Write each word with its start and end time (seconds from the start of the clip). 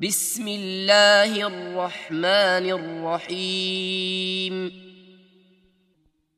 بسم 0.00 0.48
الله 0.48 1.46
الرحمن 1.46 2.70
الرحيم 2.70 4.72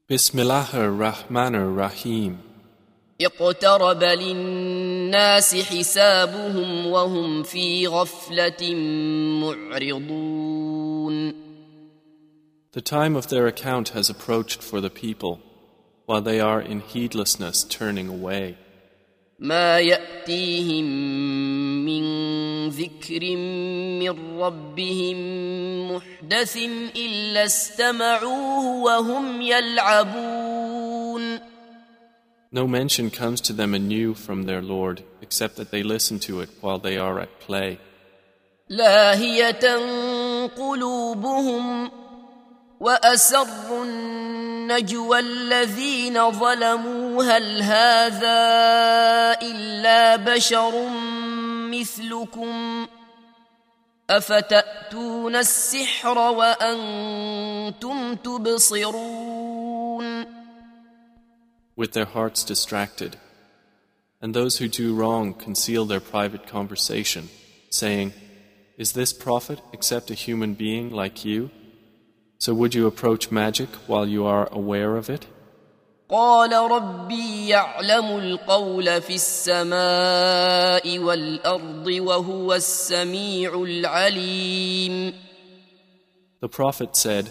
Bismillah 0.09 0.75
ar-Rahman 0.75 1.55
ar-Rahim. 1.55 2.39
اقترب 3.21 4.03
للناس 4.03 5.55
حسابهم 5.55 6.87
وهم 6.87 7.43
في 7.43 7.87
غفلة 7.87 8.75
معرضون 9.45 11.35
The 12.73 12.81
time 12.81 13.15
of 13.17 13.29
their 13.29 13.47
account 13.47 13.91
has 13.91 14.09
approached 14.09 14.63
for 14.63 14.81
the 14.81 14.89
people, 14.89 15.41
while 16.07 16.23
they 16.23 16.41
are 16.41 16.63
in 16.63 16.81
heedlessness 16.81 17.63
turning 17.65 18.09
away. 18.09 18.57
ما 19.40 19.80
يأتيهم 19.80 20.86
من 21.86 22.06
ذكر 22.70 23.36
من 24.00 24.40
ربهم 24.40 25.18
محدث 25.92 26.58
إلا 26.96 27.46
استمعوه 27.46 28.84
وهم 28.84 29.42
يلعبون 29.42 31.40
No 32.52 32.68
mention 32.68 33.10
comes 33.10 33.42
to 33.42 33.54
them 33.54 33.74
anew 33.74 34.14
from 34.14 34.44
their 34.44 34.62
Lord, 34.62 35.04
except 35.22 35.58
that 35.58 35.72
they 35.72 35.84
listen 35.84 36.20
to 36.20 36.40
it 36.40 36.50
while 36.62 36.80
they 36.80 36.98
are 36.98 37.20
at 37.20 37.40
play. 37.42 37.78
لاهية 38.70 39.76
قلوبهم 40.58 41.92
وأسروا 42.81 43.85
النجوى 43.85 45.19
الذين 45.19 46.31
ظلموا 46.31 47.25
هل 47.25 47.63
هذا 47.63 48.41
إلا 49.43 50.17
بشر 50.17 50.89
مثلكم 51.71 52.87
أفتأتون 54.11 55.37
السحر 55.37 56.19
وأنتم 56.19 58.15
تبصرون 58.15 59.71
with 61.81 61.93
their 61.95 62.05
hearts 62.05 62.45
distracted. 62.45 63.17
And 64.21 64.35
those 64.35 64.59
who 64.59 64.69
do 64.69 64.95
wrong 64.95 65.33
conceal 65.33 65.87
their 65.87 65.99
private 65.99 66.47
conversation, 66.47 67.31
saying, 67.71 68.13
Is 68.77 68.93
this 68.93 69.15
prophet 69.15 69.61
except 69.73 70.11
a 70.11 70.15
human 70.15 70.53
being 70.53 70.91
like 70.91 71.25
you? 71.25 71.51
So 72.39 72.55
would 72.55 72.75
you 72.75 72.87
approach 72.87 73.31
magic 73.31 73.69
while 73.87 74.07
you 74.07 74.25
are 74.25 74.49
aware 74.53 74.97
of 74.97 75.11
it? 75.11 75.27
قال 76.11 76.53
ربي 76.53 77.49
يعلم 77.49 78.19
القول 78.19 79.01
في 79.03 79.15
السماء 79.15 80.99
والأرض 80.99 81.87
وهو 81.87 82.55
السميع 82.55 83.55
العليم 83.63 85.15
The 86.41 86.49
prophet 86.49 86.97
said, 86.97 87.31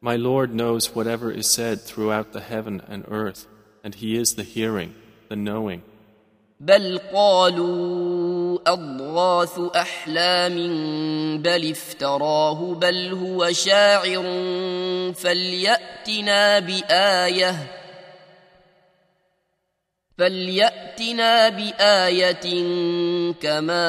My 0.00 0.16
Lord 0.16 0.52
knows 0.52 0.94
whatever 0.94 1.30
is 1.30 1.48
said 1.48 1.80
throughout 1.80 2.32
the 2.32 2.40
heaven 2.40 2.82
and 2.88 3.04
earth, 3.08 3.46
and 3.84 3.94
He 3.94 4.16
is 4.16 4.34
the 4.34 4.42
hearing, 4.42 4.94
the 5.28 5.36
knowing. 5.36 5.82
بل 6.60 6.98
قالوا 7.12 8.45
أضغاث 8.67 9.59
أحلام 9.75 10.55
بل 11.41 11.71
افتراه 11.71 12.73
بل 12.73 13.13
هو 13.13 13.51
شاعر 13.51 14.23
فليأتنا 15.13 16.59
بآية 16.59 17.55
فليأتنا 20.17 21.49
بآية 21.49 22.45
كما 23.41 23.85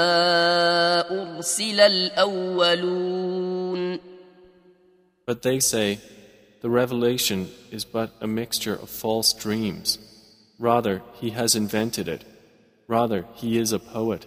أرسل 1.10 1.80
الأولون 1.80 3.28
But 5.26 5.42
they 5.42 5.60
say, 5.60 5.98
The 6.60 6.70
revelation 6.70 7.50
is 7.70 7.84
but 7.84 8.10
a 8.20 8.26
mixture 8.26 8.74
of 8.74 8.90
false 8.90 9.32
dreams. 9.32 9.98
Rather, 10.58 11.02
he 11.20 11.30
has 11.30 11.54
invented 11.54 12.08
it. 12.08 12.24
Rather, 12.88 13.26
he 13.34 13.58
is 13.58 13.70
a 13.72 13.78
poet. 13.78 14.26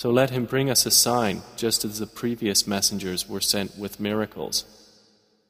So 0.00 0.10
let 0.10 0.30
him 0.30 0.44
bring 0.44 0.68
us 0.68 0.84
a 0.84 0.90
sign, 0.90 1.42
just 1.56 1.84
as 1.84 1.98
the 1.98 2.06
previous 2.06 2.66
messengers 2.66 3.28
were 3.28 3.40
sent 3.40 3.78
with 3.78 3.98
miracles. 3.98 4.64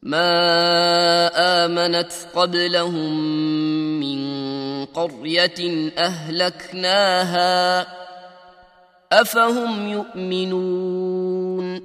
ما 0.02 1.64
آمنت 1.64 2.12
قبلهم 2.34 3.10
من 4.00 4.20
قرية 4.84 5.90
أهلكناها 5.98 7.86
أفهم 9.12 9.88
يؤمنون 9.88 11.80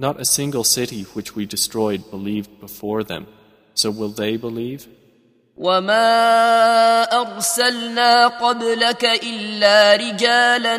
Not 0.00 0.20
a 0.20 0.24
single 0.24 0.62
city 0.62 1.02
which 1.14 1.34
we 1.34 1.44
destroyed 1.44 2.08
believed 2.08 2.60
before 2.60 3.02
them. 3.02 3.26
So 3.74 3.90
will 3.90 4.10
they 4.10 4.36
believe? 4.36 4.86
وما 5.56 7.02
أرسلنا 7.02 8.26
قبلك 8.26 9.04
إلا 9.04 9.96
رجالا 9.96 10.78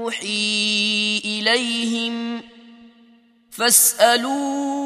نوحي 0.00 1.22
إليهم 1.24 2.42
فاسألوا 3.50 4.76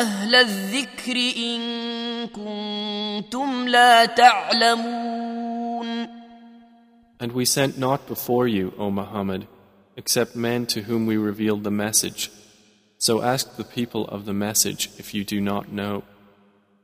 أهل 0.00 0.34
الذكر 0.34 1.16
إن 1.36 1.60
كنتم 2.26 3.68
لا 3.68 4.04
تعلمون 4.04 5.60
And 7.22 7.32
we 7.32 7.44
sent 7.44 7.76
not 7.76 8.06
before 8.06 8.48
you, 8.48 8.72
O 8.78 8.90
Muhammad, 8.90 9.46
except 9.94 10.34
men 10.34 10.64
to 10.66 10.82
whom 10.82 11.04
we 11.04 11.18
revealed 11.18 11.64
the 11.64 11.70
message. 11.70 12.30
So 12.96 13.20
ask 13.20 13.56
the 13.56 13.64
people 13.64 14.08
of 14.08 14.24
the 14.24 14.32
message 14.32 14.88
if 14.96 15.12
you 15.14 15.22
do 15.24 15.38
not 15.38 15.70
know. 15.70 16.02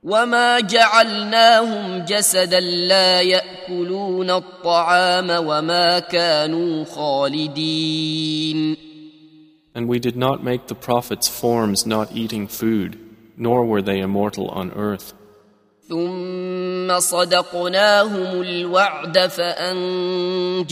وما 0.03 0.59
جعلناهم 0.59 2.05
جسدا 2.05 2.59
لا 2.59 3.21
ياكلون 3.21 4.29
الطعام 4.29 5.29
وما 5.29 5.99
كانوا 5.99 6.85
خالدين 6.85 8.77
And 9.73 9.87
we 9.87 9.99
did 9.99 10.17
not 10.17 10.43
make 10.43 10.67
the 10.67 10.75
prophets 10.75 11.27
forms 11.29 11.85
not 11.85 12.11
eating 12.13 12.47
food, 12.47 12.99
nor 13.37 13.63
were 13.63 13.81
they 13.81 13.99
immortal 13.99 14.49
on 14.49 14.71
earth. 14.71 15.13
ثم 15.89 16.99
صدقناهم 16.99 18.41
الوعد 18.41 19.17
فانجيناهم 19.27 20.65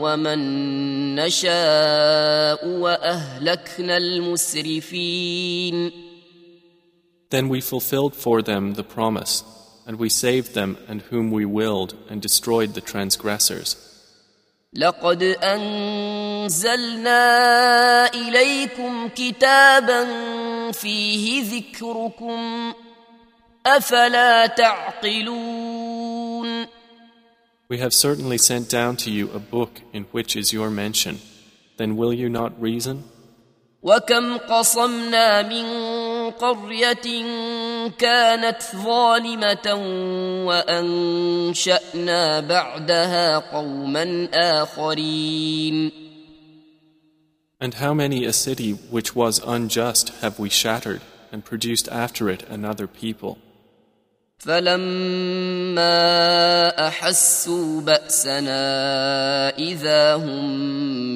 ومن 0.00 1.14
نشاء 1.14 2.68
واهلكنا 2.68 3.96
المسرفين 3.96 5.92
Then 7.29 7.49
we 7.49 7.61
fulfilled 7.61 8.15
for 8.15 8.41
them 8.41 8.73
the 8.73 8.83
promise, 8.83 9.43
and 9.87 9.97
we 9.97 10.09
saved 10.09 10.53
them 10.53 10.77
and 10.87 11.01
whom 11.01 11.31
we 11.31 11.45
willed, 11.45 11.95
and 12.09 12.21
destroyed 12.21 12.73
the 12.73 12.81
transgressors. 12.81 13.75
لقد 14.73 15.23
انزلنا 15.43 17.17
اليكم 18.13 19.09
كتابا 19.15 20.05
فيه 20.71 21.43
ذكركم 21.43 22.73
افلا 23.65 24.47
تعقلون 24.47 26.01
We 27.69 27.77
have 27.77 27.93
certainly 27.93 28.37
sent 28.37 28.69
down 28.69 28.97
to 28.97 29.09
you 29.09 29.31
a 29.31 29.39
book 29.39 29.81
in 29.93 30.03
which 30.11 30.35
is 30.35 30.51
your 30.51 30.69
mention. 30.69 31.19
Then 31.77 31.95
will 31.95 32.13
you 32.13 32.27
not 32.27 32.61
reason? 32.61 33.03
وكم 33.86 34.36
قصمنا 34.36 35.42
من 35.42 35.66
قريه 36.30 37.24
كانت 37.98 38.62
ظالمه 38.76 39.74
وانشانا 40.46 42.40
بعدها 42.40 43.38
قوما 43.38 44.28
اخرين 44.34 45.92
And 47.58 47.74
how 47.74 47.94
many 47.94 48.24
a 48.26 48.32
city 48.32 48.72
which 48.90 49.14
was 49.14 49.40
unjust 49.54 50.08
have 50.20 50.38
we 50.38 50.50
shattered 50.50 51.00
and 51.32 51.44
produced 51.44 51.88
after 51.88 52.28
it 52.28 52.42
another 52.50 52.88
people? 52.88 53.38
فلما 54.38 55.88
احسوا 56.88 57.80
باسنا 57.80 58.58
اذا 59.58 60.14
هم 60.14 60.50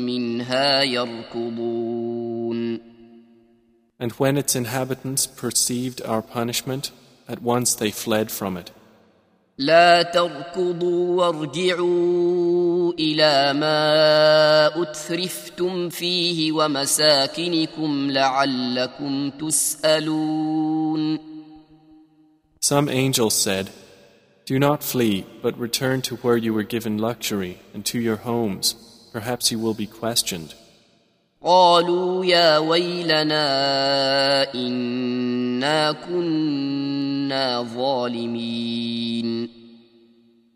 منها 0.07 0.83
يركضون 0.83 2.10
And 4.00 4.12
when 4.14 4.38
its 4.38 4.56
inhabitants 4.56 5.26
perceived 5.26 6.02
our 6.02 6.22
punishment, 6.22 6.92
at 7.28 7.42
once 7.42 7.76
they 7.76 7.92
fled 7.92 8.32
from 8.32 8.58
it. 8.58 8.72
لا 9.58 10.02
تركضوا 10.04 11.16
وارجعوا 11.16 12.94
الى 12.94 13.54
ما 13.54 14.82
اترفتم 14.82 15.90
فيه 15.90 16.52
ومساكنكم 16.52 18.12
لعلكم 18.12 19.30
تسالون 19.30 21.20
Some 22.62 22.90
angels 22.90 23.36
said, 23.36 23.70
Do 24.46 24.60
not 24.60 24.84
flee, 24.84 25.26
but 25.44 25.58
return 25.58 26.02
to 26.02 26.16
where 26.16 26.36
you 26.36 26.52
were 26.54 26.64
given 26.64 26.98
luxury 26.98 27.60
and 27.74 27.86
to 27.86 28.00
your 28.00 28.18
homes, 28.18 28.74
perhaps 29.14 29.52
you 29.52 29.60
will 29.60 29.76
be 29.76 29.86
questioned. 29.88 30.56
قالوا 31.44 32.26
يا 32.26 32.58
ويلنا 32.58 33.46
إنا 34.56 35.92
كنا 35.92 37.64
ظالمين 37.76 39.50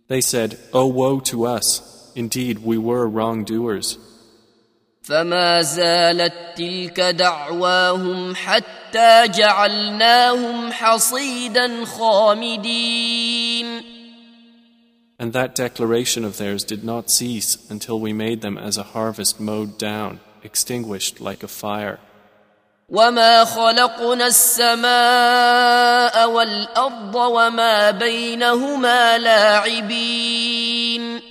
They 0.08 0.22
said, 0.22 0.58
Oh 0.74 0.88
woe 0.88 1.20
to 1.20 1.46
us! 1.46 2.12
Indeed, 2.16 2.60
we 2.66 2.78
were 2.80 3.08
wrongdoers. 3.08 3.98
فما 5.04 5.62
زالت 5.62 6.34
تلك 6.56 7.00
دعواهم 7.00 8.36
حتى 8.36 9.28
جعلناهم 9.28 10.72
حصيدا 10.72 11.86
خامدين 11.86 13.82
And 15.22 15.34
that 15.34 15.54
declaration 15.54 16.24
of 16.24 16.38
theirs 16.38 16.64
did 16.64 16.84
not 16.84 17.10
cease 17.10 17.58
until 17.70 18.00
we 18.00 18.14
made 18.14 18.42
them 18.42 18.58
as 18.58 18.78
a 18.78 18.84
harvest 18.84 19.38
mowed 19.40 19.78
down, 19.78 20.22
extinguished 20.44 21.22
like 21.22 21.44
a 21.44 21.48
fire. 21.48 22.00
وما 22.90 23.46
خلقنا 23.46 24.28
السماء 24.28 26.30
والارض 26.30 27.16
وما 27.16 27.92
بينهما 27.92 29.18
لاعبين 29.18 31.22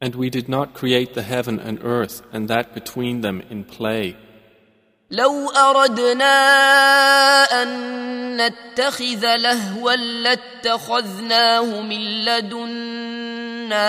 And 0.00 0.16
we 0.16 0.30
did 0.30 0.48
not 0.48 0.74
create 0.74 1.14
the 1.14 1.22
heaven 1.22 1.60
and 1.60 1.78
earth 1.84 2.22
and 2.32 2.48
that 2.48 2.74
between 2.74 3.20
them 3.20 3.40
in 3.50 3.62
play. 3.62 4.16
لو 5.11 5.49
اردنا 5.49 6.33
ان 7.63 7.97
نتخذ 8.37 9.35
لهوا 9.35 9.95
لاتخذناه 9.95 11.81
من 11.81 12.25
لدنا 12.25 13.79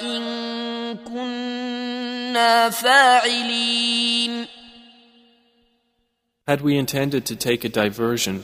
ان 0.00 0.96
كنا 0.96 2.70
فاعلين 2.70 4.46
Had 6.48 6.62
we 6.62 6.76
intended 6.76 7.24
to 7.26 7.36
take 7.36 7.64
a 7.64 7.68
diversion, 7.68 8.42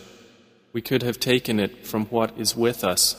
we 0.73 0.81
could 0.81 1.03
have 1.03 1.19
taken 1.19 1.59
it 1.59 1.85
from 1.87 2.07
what 2.07 2.31
is 2.39 2.55
with 2.57 2.85
us, 2.85 3.17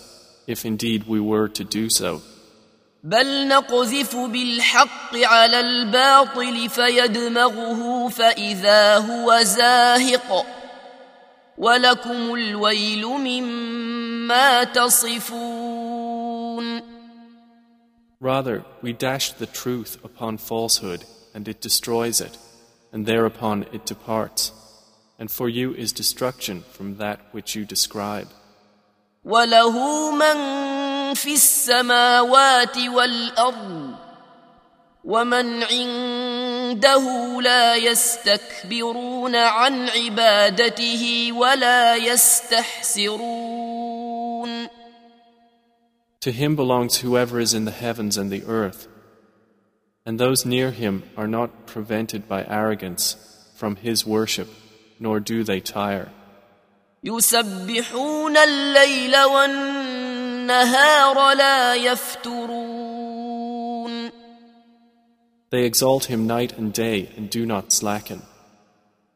if 0.48 0.65
indeed 0.65 1.04
we 1.07 1.19
were 1.19 1.50
to 1.50 1.63
do 1.65 1.89
so. 1.89 2.21
بل 3.03 3.47
نقذف 3.47 4.15
بالحق 4.15 5.15
على 5.15 5.59
الباطل 5.59 6.69
فيدمغه 6.69 8.09
فاذا 8.09 8.97
هو 8.97 9.41
زاهق 9.41 10.45
ولكم 11.57 12.33
الويل 12.33 13.05
مما 13.05 14.63
تصفون 14.63 15.97
Rather, 18.19 18.65
we 18.81 18.94
dash 18.94 19.33
the 19.33 19.45
truth 19.45 20.03
upon 20.03 20.39
falsehood, 20.39 21.05
and 21.35 21.47
it 21.47 21.61
destroys 21.61 22.19
it, 22.19 22.35
and 22.91 23.05
thereupon 23.05 23.67
it 23.71 23.85
departs. 23.85 24.51
And 25.19 25.29
for 25.29 25.47
you 25.47 25.75
is 25.75 25.91
destruction 25.91 26.63
from 26.71 26.97
that 26.97 27.19
which 27.31 27.55
you 27.55 27.63
describe. 27.63 28.27
وله 29.23 30.11
من 30.11 30.38
في 31.14 31.32
السماوات 31.32 32.78
والارض 32.78 33.94
ومن 35.04 35.62
عنده 35.62 37.40
لا 37.40 37.76
يستكبرون 37.76 39.36
عن 39.36 39.88
عبادته 39.88 41.32
ولا 41.32 41.96
يستحسرون 41.96 43.42
To 46.20 46.30
him 46.30 46.54
belongs 46.54 46.98
whoever 46.98 47.40
is 47.40 47.52
in 47.52 47.64
the 47.64 47.72
heavens 47.72 48.16
and 48.16 48.30
the 48.30 48.44
earth, 48.46 48.86
and 50.06 50.20
those 50.20 50.46
near 50.46 50.70
him 50.70 51.02
are 51.16 51.26
not 51.26 51.66
prevented 51.66 52.28
by 52.28 52.44
arrogance 52.44 53.16
from 53.56 53.74
his 53.74 54.06
worship, 54.06 54.48
nor 55.00 55.19
do 55.19 55.42
they 55.42 55.58
tire. 55.58 56.10
يسبحون 57.04 58.36
الليل 58.36 59.16
والنهار 59.16 59.95
لا 61.34 61.74
يفترون 61.74 63.32
They 65.50 65.64
exalt 65.64 66.04
him 66.06 66.26
night 66.26 66.56
and 66.56 66.72
day 66.72 67.10
and 67.16 67.28
do 67.28 67.44
not 67.44 67.72
slacken. 67.72 68.22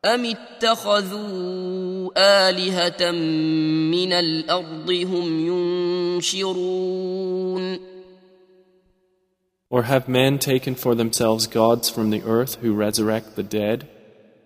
أم 0.04 0.24
اتخذوا 0.24 2.10
آلهة 2.16 3.10
من 3.10 4.12
الأرض 4.12 4.90
هم 4.90 5.46
ينشرون 6.26 7.80
Or 9.68 9.82
have 9.82 10.08
men 10.08 10.38
taken 10.38 10.74
for 10.76 10.94
themselves 10.94 11.48
gods 11.48 11.90
from 11.90 12.10
the 12.10 12.22
earth 12.22 12.56
who 12.62 12.72
resurrect 12.72 13.34
the 13.34 13.42
dead? 13.42 13.88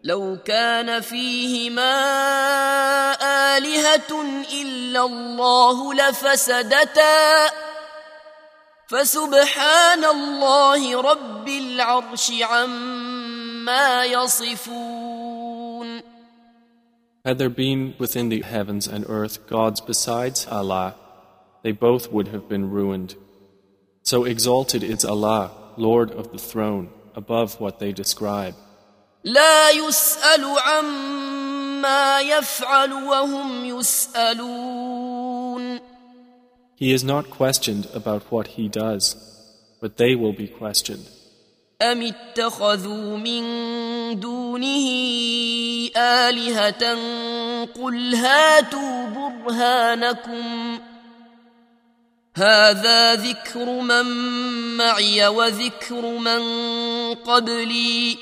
لو 0.05 0.39
كان 0.45 1.01
فيهما 1.01 1.93
آلهة 3.57 4.23
إلا 4.63 5.05
الله 5.05 5.95
لفسدتا 5.95 7.51
فسبحان 8.89 10.05
الله 10.05 11.01
رب 11.01 11.49
العرش 11.49 12.33
عما 12.43 14.05
يصفون 14.05 15.01
Had 17.23 17.37
there 17.37 17.51
been 17.51 17.95
within 17.99 18.31
the 18.31 18.41
heavens 18.41 18.89
and 18.89 19.05
earth 19.07 19.47
gods 19.47 19.83
besides 19.83 20.47
Allah, 20.51 20.95
they 21.63 21.73
both 21.73 22.11
would 22.11 22.29
have 22.29 22.49
been 22.49 22.71
ruined. 22.71 23.15
So 24.03 24.25
exalted 24.25 24.83
is 24.83 25.05
Allah, 25.05 25.51
Lord 25.77 26.11
of 26.13 26.33
the 26.33 26.39
throne, 26.39 26.89
above 27.15 27.61
what 27.61 27.79
they 27.79 27.93
describe. 27.93 28.55
لا 29.26 29.70
يسأل 29.70 30.46
عما 30.60 32.22
يفعل 32.22 32.94
وهم 32.94 33.66
يسألون 33.66 35.16
He 36.78 36.92
is 36.92 37.04
not 37.04 37.30
questioned 37.30 37.88
about 37.94 38.24
what 38.30 38.48
he 38.58 38.68
does, 38.68 39.16
but 39.82 39.96
they 39.98 40.14
will 40.14 40.34
be 40.34 40.48
questioned. 40.48 41.06
أم 41.82 42.02
اتخذوا 42.02 43.18
من 43.18 43.44
دونه 44.20 44.88
آلهة 45.98 46.94
قل 47.76 48.16
هاتوا 48.16 49.08
برهانكم 49.08 50.80
هذا 52.36 53.16
ذكر 53.16 53.66
من 53.66 54.06
معي 54.78 55.28
وذكر 55.28 56.02
من 56.18 56.42
قبلي 57.14 58.18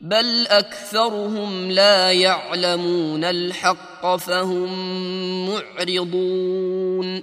بل 0.00 0.46
أكثرهم 0.46 1.70
لا 1.70 2.12
يعلمون 2.12 3.24
الحق 3.24 4.16
فهم 4.16 4.68
معرضون 5.48 7.22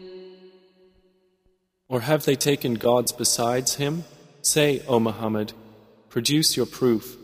Or 1.90 2.02
have 2.02 2.26
they 2.26 2.36
taken 2.36 2.74
gods 2.74 3.12
besides 3.12 3.76
him? 3.76 4.04
Say, 4.42 4.82
O 4.88 5.00
Muhammad, 5.00 5.54
produce 6.10 6.58
your 6.58 6.66
proof. 6.66 7.18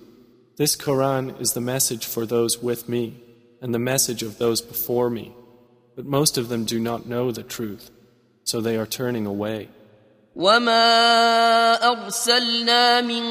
This 0.58 0.76
Quran 0.76 1.40
is 1.42 1.54
the 1.54 1.62
message 1.62 2.06
for 2.06 2.26
those 2.26 2.62
with 2.62 2.88
me 2.88 3.16
and 3.62 3.74
the 3.74 3.80
message 3.80 4.22
of 4.22 4.38
those 4.38 4.62
before 4.62 5.10
me. 5.10 5.34
But 5.96 6.06
most 6.06 6.38
of 6.38 6.50
them 6.50 6.66
do 6.66 6.80
not 6.80 7.08
know 7.08 7.32
the 7.32 7.44
truth, 7.44 7.90
so 8.44 8.62
they 8.62 8.78
are 8.78 8.86
turning 8.86 9.26
away. 9.26 9.70
وما 10.37 11.75
ارسلنا 11.93 13.01
من 13.01 13.25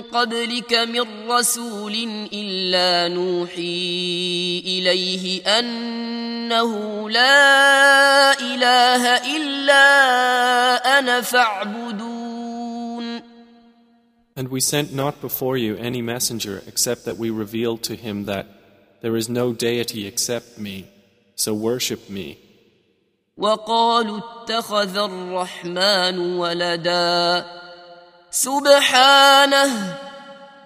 قبلك 0.00 0.74
من 0.74 1.30
رسول 1.30 2.26
الا 2.32 3.14
نوحي 3.14 4.62
اليه 4.66 5.42
انه 5.58 7.10
لا 7.10 8.32
اله 8.40 9.36
الا 9.36 9.78
أنا 10.98 11.20
فاعبدون 11.20 12.10
And 14.36 14.48
we 14.48 14.60
sent 14.60 14.94
not 14.94 15.20
before 15.20 15.56
you 15.56 15.76
any 15.76 16.02
messenger 16.02 16.62
except 16.66 17.04
that 17.04 17.18
we 17.18 17.30
revealed 17.30 17.82
to 17.84 17.94
him 17.94 18.24
that 18.24 18.46
there 19.02 19.14
is 19.14 19.28
no 19.28 19.52
deity 19.52 20.06
except 20.06 20.58
me, 20.58 20.86
so 21.34 21.52
worship 21.52 22.08
me. 22.08 22.38
وقالوا 23.40 24.20
اتخذ 24.20 24.96
الرحمن 24.96 26.18
ولدا 26.18 27.46
سبحانه 28.30 29.98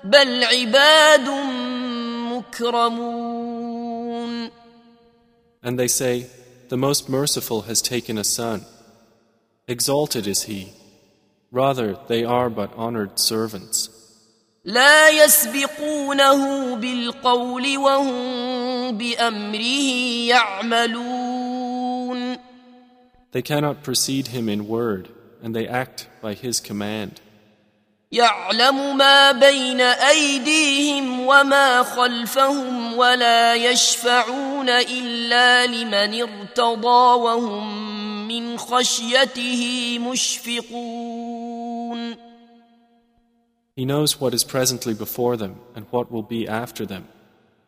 بل 0.05 0.45
عباد 0.45 1.29
مكرمون 2.35 3.65
And 5.63 5.79
they 5.79 5.89
say, 5.89 6.27
The 6.69 6.77
Most 6.77 7.09
Merciful 7.09 7.63
has 7.63 7.81
taken 7.81 8.19
a 8.19 8.25
son. 8.25 8.67
Exalted 9.67 10.27
is 10.27 10.43
he. 10.43 10.73
Rather, 11.51 11.97
they 12.09 12.23
are 12.25 12.51
but 12.51 12.71
honored 12.77 13.19
servants. 13.19 13.89
لا 14.65 15.09
يسبقونه 15.09 16.75
بالقول 16.77 17.79
وهم 17.79 18.99
بأمره 18.99 19.89
يعملون 20.29 21.14
They 23.34 23.42
cannot 23.42 23.84
precede 23.84 24.28
him 24.28 24.50
in 24.50 24.68
word, 24.68 25.10
and 25.42 25.56
they 25.56 25.68
act 25.68 26.08
by 26.22 26.34
his 26.34 26.60
command. 26.60 27.22
يعلم 28.12 28.98
ما 28.98 29.32
بين 29.32 29.82
ايديهم 29.82 31.20
وما 31.20 31.84
خلفهم 31.84 32.94
ولا 32.98 33.56
يشفعون 33.56 34.70
الا 34.70 35.66
لمن 35.66 36.22
ارتضى 36.22 37.20
وهم 37.22 38.28
من 38.28 38.58
خشيته 38.58 40.00
مشفقون 40.00 41.50
He 43.76 43.86
knows 43.86 44.20
what 44.20 44.34
is 44.34 44.44
presently 44.44 44.94
before 44.94 45.38
them 45.38 45.56
and 45.76 45.86
what 45.92 46.12
will 46.12 46.24
be 46.24 46.48
after 46.48 46.86
them, 46.86 47.08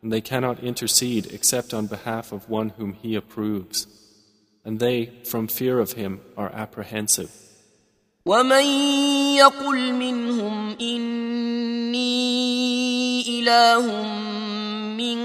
and 0.02 0.12
they 0.12 0.20
cannot 0.20 0.62
intercede 0.62 1.26
except 1.32 1.72
on 1.72 1.86
behalf 1.86 2.32
of 2.32 2.50
one 2.50 2.70
whom 2.70 2.92
He 2.94 3.14
approves. 3.14 3.86
And 4.66 4.78
they, 4.78 5.06
from 5.24 5.48
fear 5.48 5.80
of 5.80 5.92
Him, 5.92 6.20
are 6.36 6.50
apprehensive. 6.52 7.30
ومن 8.26 8.64
يقل 9.36 9.92
منهم 9.92 10.76
اني 10.80 12.22
اله 13.40 13.86
من 14.96 15.18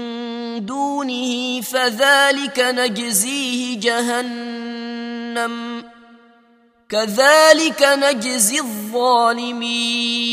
دونه 0.66 1.60
فذلك 1.60 2.60
نجزيه 2.60 3.80
جهنم 3.80 5.84
كذلك 6.88 7.82
نجزي 7.82 8.60
الظالمين 8.60 10.28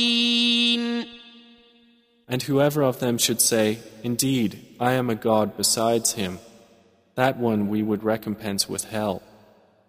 And 2.27 2.41
whoever 2.41 2.82
of 2.82 2.98
them 3.00 3.20
should 3.20 3.39
say, 3.39 3.77
Indeed, 4.03 4.65
I 4.79 4.94
am 4.94 5.12
a 5.12 5.15
God 5.15 5.55
besides 5.58 6.13
him, 6.13 6.39
that 7.15 7.38
one 7.38 7.70
we 7.70 7.82
would 7.82 8.03
recompense 8.03 8.70
with 8.70 8.86
hell. 8.86 9.22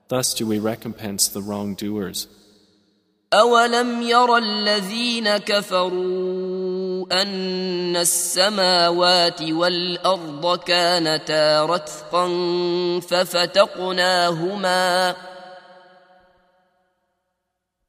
Thus 0.09 0.35
do 0.35 0.47
we 0.47 0.59
recompense 0.59 1.29
the 1.29 1.43
wrongdoers. 1.43 2.29
أولم 3.33 4.03
ير 4.03 4.37
الذين 4.37 5.37
كفروا 5.37 7.23
أن 7.23 7.97
السماوات 7.97 9.43
والأرض 9.43 10.59
كانتا 10.59 11.65
رتقا 11.65 12.29
ففتقناهما 13.01 14.57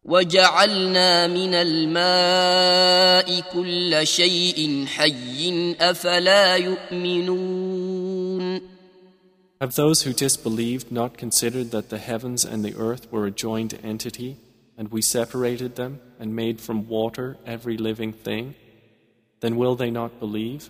وجعلنا 0.06 1.28
من 1.28 1.54
الماء 1.54 3.42
كل 3.54 4.08
شيء 4.08 4.86
حي 4.88 5.76
أفلا 5.82 6.56
يؤمنون 6.56 7.71
Have 9.62 9.76
those 9.76 10.04
who 10.04 10.14
disbelieved 10.14 10.92
not 10.92 11.18
considered 11.18 11.72
that 11.72 11.90
the 11.90 11.98
heavens 11.98 12.46
and 12.46 12.64
the 12.64 12.76
earth 12.76 13.12
were 13.12 13.26
a 13.26 13.32
joined 13.32 13.80
entity, 13.84 14.38
and 14.78 14.92
we 14.92 15.02
separated 15.02 15.76
them 15.76 16.00
and 16.20 16.36
made 16.36 16.62
from 16.62 16.88
water 16.88 17.38
every 17.46 17.78
living 17.78 18.14
thing? 18.14 18.56
Then 19.40 19.56
will 19.56 19.76
they 19.76 19.90
not 19.90 20.20
believe? 20.20 20.70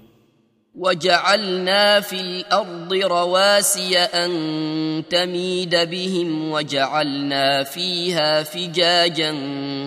وجعلنا 0.77 1.99
في 1.99 2.21
الارض 2.21 2.93
رواسي 2.93 3.97
ان 3.97 5.03
تميد 5.09 5.75
بهم 5.75 6.51
وجعلنا 6.51 7.63
فيها 7.63 8.43
فجاجا 8.43 9.35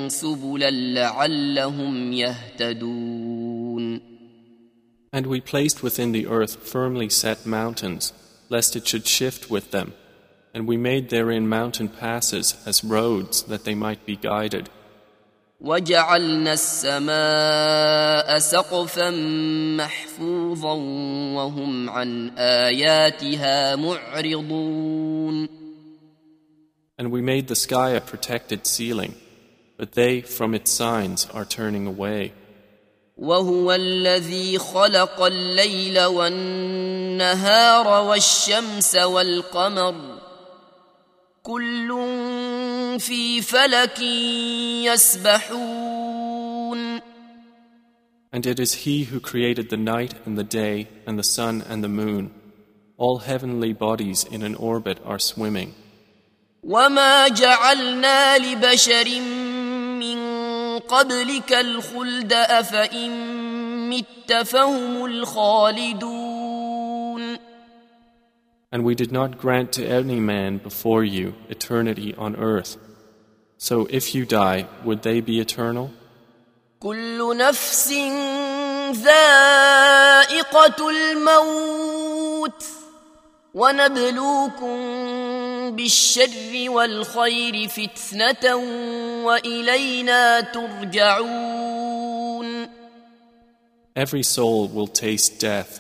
سبلا 0.09 0.70
لعلهم 0.70 2.12
يهتدون 2.12 4.00
And 5.12 5.26
we 5.26 5.40
placed 5.40 5.82
within 5.82 6.12
the 6.12 6.26
earth 6.28 6.56
firmly 6.73 7.09
set 7.09 7.44
mountains, 7.44 8.12
lest 8.49 8.76
it 8.76 8.87
should 8.87 9.06
shift 9.06 9.50
with 9.50 9.70
them. 9.70 9.94
And 10.52 10.66
we 10.66 10.76
made 10.76 11.11
therein 11.11 11.49
mountain 11.49 11.88
passes 11.88 12.56
as 12.66 12.82
roads 12.82 13.44
that 13.44 13.64
they 13.64 13.75
might 13.75 14.04
be 14.04 14.16
guided. 14.16 14.68
وجعلنا 15.61 16.52
السماء 16.52 18.38
سقفا 18.38 19.11
محفوظا 19.76 20.73
وهم 21.37 21.90
عن 21.90 22.30
اياتها 22.38 23.76
معرضون 23.76 25.49
And 26.99 27.11
we 27.11 27.23
made 27.23 27.49
the 27.49 27.56
sky 27.56 27.90
a 27.90 28.00
protected 28.00 28.66
ceiling, 28.66 29.14
but 29.78 29.92
they 29.92 30.20
from 30.20 30.54
its 30.54 30.70
signs 30.70 31.26
are 31.32 31.47
turning 31.47 31.87
away. 31.87 32.32
وهو 33.16 33.73
الذي 33.73 34.59
خلق 34.59 35.23
الليل 35.23 36.04
والنهار 36.04 38.04
والشمس 38.04 38.97
والقمر 38.97 40.18
كل 41.42 41.88
في 42.99 43.42
فلك 43.42 44.00
يسبحون 44.85 46.00
And 48.32 48.47
it 48.47 48.61
is 48.61 48.85
He 48.85 49.04
who 49.04 49.18
created 49.18 49.70
the 49.70 49.76
night 49.76 50.14
and 50.25 50.38
the 50.38 50.44
day 50.44 50.87
and 51.04 51.18
the 51.18 51.25
sun 51.25 51.64
and 51.68 51.82
the 51.82 51.88
moon. 51.88 52.30
All 52.97 53.18
heavenly 53.18 53.73
bodies 53.73 54.25
in 54.25 54.42
an 54.42 54.54
orbit 54.54 54.99
are 55.04 55.18
swimming. 55.18 55.75
وما 56.62 57.28
جعلنا 57.28 58.38
لبشر 58.38 59.20
من 59.20 59.43
قبلك 60.89 61.54
الخلد 61.54 62.34
أفإن 62.34 63.12
مت 63.89 64.34
فهم 64.34 65.06
الخالدون 65.06 66.46
And 68.72 68.84
we 68.84 68.96
did 68.96 69.12
not 69.12 69.38
grant 69.38 69.72
to 69.74 69.86
any 69.86 70.20
man 70.20 70.58
before 70.58 71.04
you 71.04 71.36
eternity 71.50 72.13
on 72.18 72.36
earth. 72.36 72.77
So 73.58 73.88
if 73.89 74.13
you 74.13 74.25
die, 74.25 74.68
would 74.84 75.01
they 75.04 75.22
be 75.22 75.39
eternal? 75.39 75.92
كل 76.80 77.38
نفس 77.38 77.94
ذائقة 78.92 80.89
الموت 80.89 82.63
ونبلوكم 83.55 84.75
بالشر 85.75 86.69
والخير 86.69 87.67
فتنة 87.67 88.55
وإلينا 89.25 90.41
ترجعون 90.41 91.95
Every 93.95 94.24
soul 94.24 94.67
will 94.67 94.88
taste 94.88 95.39
death, 95.39 95.79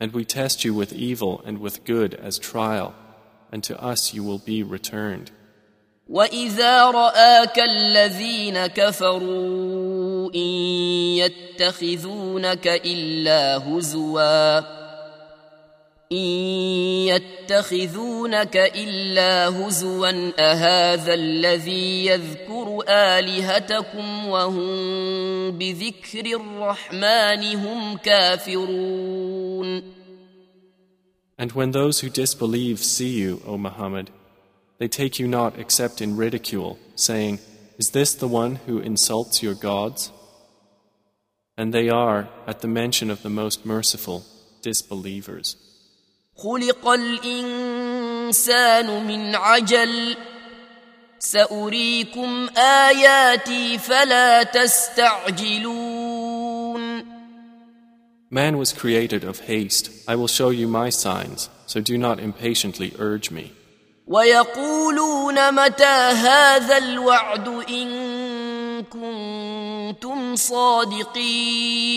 and 0.00 0.14
we 0.14 0.24
test 0.24 0.64
you 0.64 0.72
with 0.72 0.94
evil 0.94 1.42
and 1.44 1.58
with 1.58 1.84
good 1.84 2.14
as 2.14 2.38
trial, 2.38 2.94
and 3.52 3.62
to 3.64 3.74
us 3.82 4.14
you 4.14 4.24
will 4.24 4.38
be 4.38 4.62
returned. 4.62 5.30
وإذا 6.08 6.84
رآك 6.84 7.58
الذين 7.58 8.66
كفروا 8.66 10.30
إن 10.34 10.40
يتخذونك 11.20 12.68
إلا 12.68 13.56
هزوا 13.56 14.87
إن 16.11 16.17
يتخذونك 17.07 18.57
إلا 18.57 19.47
هزوا 19.49 20.31
أهذا 20.39 21.13
الذي 21.13 22.05
يذكر 22.05 22.83
آلهتكم 22.87 24.27
وهم 24.27 24.71
بذكر 25.51 26.25
الرحمن 26.25 27.55
هم 27.55 27.97
كافرون 27.97 29.83
And 31.35 31.51
when 31.53 31.71
those 31.71 32.01
who 32.01 32.09
disbelieve 32.09 32.79
see 32.79 33.19
you, 33.19 33.41
O 33.45 33.57
Muhammad, 33.57 34.11
they 34.77 34.87
take 34.87 35.19
you 35.19 35.27
not 35.27 35.57
except 35.57 35.99
in 35.99 36.15
ridicule, 36.15 36.77
saying, 36.95 37.39
Is 37.79 37.89
this 37.89 38.13
the 38.13 38.27
one 38.27 38.57
who 38.67 38.77
insults 38.77 39.41
your 39.41 39.55
gods? 39.55 40.11
And 41.57 41.73
they 41.73 41.89
are, 41.89 42.29
at 42.45 42.61
the 42.61 42.67
mention 42.67 43.09
of 43.09 43.23
the 43.23 43.31
Most 43.31 43.65
Merciful, 43.65 44.23
disbelievers. 44.61 45.57
خلق 46.38 46.88
الإنسان 46.88 48.36
من 49.06 49.34
عجل 49.34 50.16
سأريكم 51.18 52.48
آياتي 52.56 53.78
فلا 53.78 54.42
تستعجلون 54.42 55.98
Man 58.30 58.58
was 58.58 58.72
created 58.74 59.24
of 59.24 59.40
haste. 59.40 59.90
I 60.06 60.14
will 60.14 60.28
show 60.28 60.50
you 60.50 60.68
my 60.68 60.90
signs, 60.90 61.48
so 61.66 61.80
do 61.80 61.96
not 61.96 62.20
impatiently 62.20 62.92
urge 62.98 63.30
me. 63.30 63.50
ويقولون 64.06 65.54
متى 65.54 65.84
هذا 65.84 66.78
الوعد 66.78 67.48
إن 67.48 68.84
كنتم 68.84 70.36
صادقين 70.36 71.88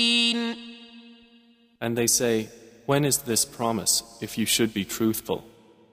And 1.81 1.97
they 1.97 2.07
say, 2.07 2.47
When 2.90 3.04
is 3.04 3.18
this 3.18 3.44
promise, 3.44 4.02
if 4.20 4.38
you 4.38 4.46
should 4.46 4.72
be 4.72 4.84
truthful? 4.84 5.42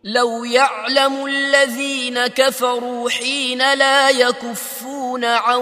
لو 0.04 0.44
يعلم 0.44 1.25
الذين 1.25 2.28
كفروا 2.28 3.10
حين 3.10 3.58
لا 3.58 4.10
يكفون 4.10 5.25
عن 5.25 5.62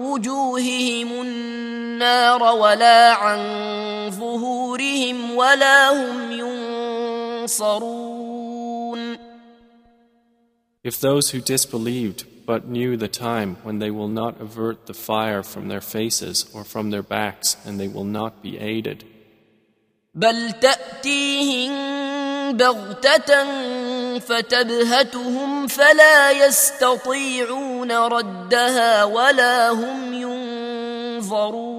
وجوههم 0.00 1.20
النار 1.20 2.42
ولا 2.42 3.12
عن 3.12 3.38
ظهورهم 4.10 5.36
ولا 5.36 5.90
هم 5.90 6.32
ينصرون 7.46 8.18
If 10.84 11.00
those 11.00 11.30
who 11.30 11.40
disbelieved 11.40 12.24
but 12.46 12.66
knew 12.66 12.96
the 12.96 13.08
time 13.08 13.56
when 13.62 13.78
they 13.78 13.90
will 13.90 14.08
not 14.08 14.40
avert 14.40 14.86
the 14.86 14.94
fire 14.94 15.42
from 15.42 15.68
their 15.68 15.82
faces 15.82 16.46
or 16.54 16.64
from 16.64 16.88
their 16.90 17.02
backs, 17.02 17.58
and 17.66 17.78
they 17.78 17.88
will 17.88 18.04
not 18.04 18.42
be 18.42 18.58
aided. 18.58 19.04
بل 20.14 20.52
تأتيهم 20.52 21.72
بغتة 22.56 23.44
فتبهتهم 24.18 25.66
فلا 25.66 26.46
يستطيعون 26.46 27.92
ردها 27.92 29.04
ولا 29.04 29.70
هم 29.70 30.14
ينظرون 30.14 31.78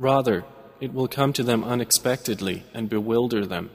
Rather, 0.00 0.44
it 0.80 0.94
will 0.94 1.08
come 1.08 1.32
to 1.32 1.42
them 1.42 1.64
unexpectedly 1.64 2.62
and 2.72 2.88
bewilder 2.88 3.44
them, 3.44 3.70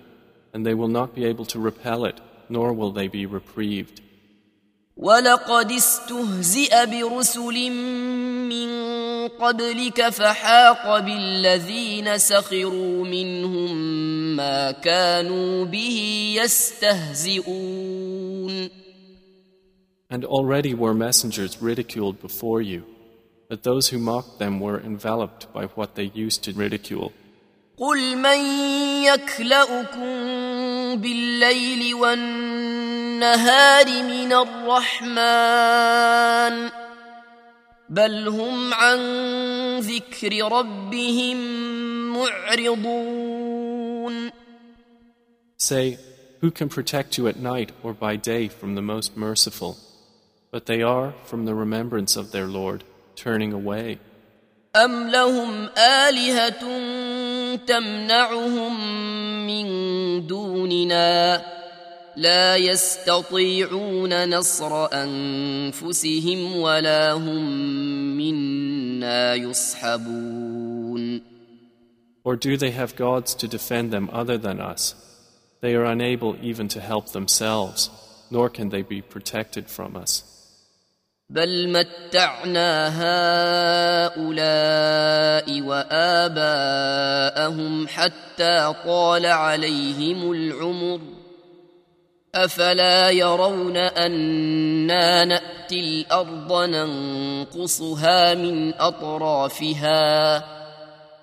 and 0.53 0.65
they 0.65 0.73
will 0.73 0.87
not 0.87 1.13
be 1.13 1.25
able 1.25 1.43
to 1.45 1.59
repel 1.59 2.05
it, 2.05 2.21
nor 2.47 2.71
will 2.71 2.93
they 2.93 3.09
be 3.09 3.25
reprieved. 3.25 4.01
ولقد 4.98 5.72
استهزئ 5.72 6.86
برسل 6.86 7.70
من 8.50 8.68
قبلك 9.28 10.08
فحاق 10.08 10.98
بالذين 10.98 12.18
سخروا 12.18 13.04
منهم 13.04 13.76
ما 14.36 14.70
كانوا 14.70 15.64
به 15.64 16.32
يستهزئون 16.42 17.88
And 20.10 20.24
already 20.24 20.72
were 20.74 20.94
messengers 20.94 21.60
ridiculed 21.60 22.18
before 22.20 22.62
you, 22.62 22.82
but 23.50 23.62
those 23.62 23.88
who 23.90 23.98
mocked 23.98 24.38
them 24.38 24.58
were 24.58 24.80
enveloped 24.80 25.52
by 25.52 25.66
what 25.76 25.96
they 25.96 26.10
used 26.14 26.42
to 26.44 26.52
ridicule. 26.52 27.12
قل 27.77 28.17
من 28.17 28.39
يكلؤكم 29.03 30.13
بالليل 30.95 31.95
والنهار 31.95 33.85
من 34.03 34.33
الرحمن 34.33 35.73
بل 37.89 38.27
هم 38.27 38.73
عن 38.73 38.99
ذكر 39.79 40.51
ربهم 40.51 41.37
معرضون 42.13 43.13
Say, 45.57 45.97
Who 46.41 46.51
can 46.51 46.67
protect 46.67 47.17
you 47.17 47.27
at 47.27 47.37
night 47.39 47.71
or 47.83 47.93
by 47.93 48.17
day 48.17 48.49
from 48.49 48.75
the 48.75 48.81
most 48.81 49.15
merciful? 49.15 49.77
But 50.51 50.65
they 50.65 50.81
are, 50.81 51.13
from 51.23 51.45
the 51.45 51.55
remembrance 51.55 52.17
of 52.17 52.31
their 52.31 52.47
Lord, 52.47 52.83
turning 53.15 53.53
away. 53.53 53.97
أم 54.75 55.09
لهم 55.09 55.69
آلهة 55.77 56.63
تمنعهم 57.67 58.73
من 59.47 59.67
دوننا 60.27 61.41
لا 62.15 62.57
يستطيعون 62.57 64.29
نصر 64.29 64.85
أنفسهم 64.93 66.55
ولا 66.55 67.11
هم 67.13 67.43
منا 68.17 69.35
يصحبون 69.35 71.21
Or 72.25 72.37
do 72.37 72.55
they 72.55 72.71
have 72.71 72.95
gods 72.95 73.35
to 73.35 73.47
defend 73.49 73.91
them 73.91 74.09
other 74.13 74.37
than 74.37 74.61
us? 74.61 74.95
They 75.59 75.75
are 75.75 75.83
unable 75.83 76.37
even 76.41 76.69
to 76.69 76.79
help 76.79 77.11
themselves, 77.11 77.89
nor 78.31 78.49
can 78.49 78.69
they 78.69 78.81
be 78.81 79.01
protected 79.01 79.67
from 79.67 79.97
us. 79.97 80.23
بل 81.30 81.68
متعنا 81.68 82.88
هؤلاء 84.08 85.60
وآباءهم 85.60 87.08
حتى 87.88 88.74
طال 88.84 89.26
عليهم 89.26 90.32
العمر. 90.32 91.00
أفلا 92.34 93.10
يرون 93.10 93.76
أنا 93.76 95.24
نأتي 95.24 95.80
الأرض 95.80 96.52
ننقصها 96.52 98.34
من 98.34 98.74
أطرافها؟ 98.74 100.44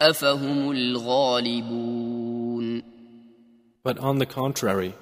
أفهم 0.02 0.72
الغالبون. 0.72 2.16
But 3.84 3.98
on 4.00 4.18
the 4.20 4.26
contrary, 4.26 4.94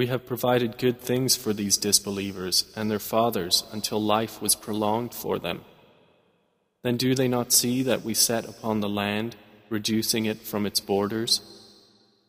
we 0.00 0.06
have 0.08 0.26
provided 0.26 0.78
good 0.78 1.00
things 1.00 1.36
for 1.36 1.52
these 1.52 1.78
disbelievers 1.78 2.70
and 2.76 2.90
their 2.90 2.98
fathers 2.98 3.64
until 3.72 4.00
life 4.02 4.42
was 4.42 4.54
prolonged 4.54 5.14
for 5.14 5.38
them. 5.38 5.64
Then 6.82 6.96
do 6.96 7.14
they 7.14 7.28
not 7.28 7.52
see 7.52 7.82
that 7.82 8.02
we 8.02 8.14
set 8.14 8.44
upon 8.44 8.80
the 8.80 8.88
land, 8.88 9.36
reducing 9.70 10.26
it 10.26 10.38
from 10.42 10.66
its 10.66 10.80
borders? 10.80 11.40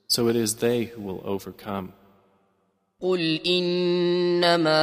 So 0.08 0.30
it 0.30 0.36
is 0.36 0.56
they 0.56 0.86
who 0.86 1.02
will 1.02 1.22
overcome. 1.26 1.94
قل 3.02 3.40
إنما 3.46 4.80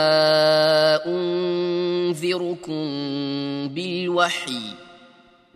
أنذركم 1.07 2.79
بالوحي 3.69 4.78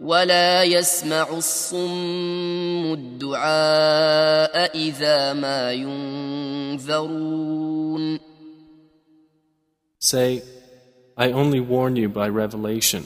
ولا 0.02 0.64
يسمع 0.64 1.28
الصم 1.38 2.94
الدعاء 2.94 4.78
إذا 4.78 5.34
ما 5.34 5.72
ينذرون 6.92 7.54
Say, 10.00 10.42
I 11.16 11.32
only 11.32 11.62
warn 11.62 11.96
you 11.96 12.10
by 12.10 12.28
revelation, 12.28 13.06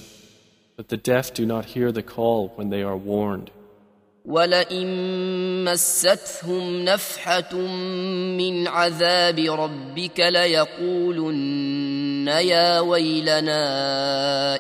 but 0.76 0.88
the 0.90 0.98
deaf 0.98 1.32
do 1.32 1.46
not 1.46 1.66
hear 1.66 1.92
the 1.92 2.02
call 2.02 2.52
when 2.56 2.70
they 2.70 2.82
are 2.82 2.98
warned. 2.98 3.52
ولئن 4.28 5.64
مستهم 5.64 6.86
نفحة 6.86 7.56
من 8.38 8.68
عذاب 8.68 9.40
ربك 9.40 10.20
ليقولن 10.20 11.97
يا 12.29 12.81
ويلنا 12.81 13.63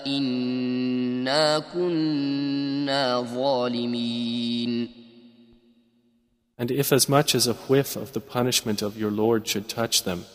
إنا 0.06 1.58
كنا 1.58 3.20
ظالمين 3.34 4.88
And 6.58 6.70
if 6.70 6.92
as 6.92 7.08
much 7.08 7.34
as 7.34 7.46
a 7.48 7.54
whiff 7.68 7.96
of 7.96 8.12
the 8.12 8.20
punishment 8.20 8.82
of 8.82 8.96
your 8.96 9.10
Lord 9.10 9.48
should 9.48 9.68
touch 9.68 10.04
them, 10.04 10.26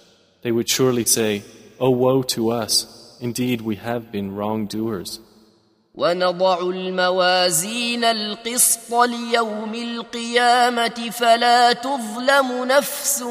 they 0.42 0.52
would 0.52 0.70
surely 0.70 1.06
say, 1.06 1.44
O 1.80 1.90
woe 1.90 2.22
to 2.36 2.50
us! 2.50 3.18
Indeed, 3.22 3.62
we 3.62 3.76
have 3.78 4.12
been 4.12 4.36
wrongdoers. 4.36 5.20
ونضع 5.96 6.60
الموازين 6.60 8.04
القسط 8.04 8.94
ليوم 8.94 9.76
القيامة 9.76 11.10
فلا 11.12 11.74
تظلم 11.74 12.66
نفس 12.66 13.24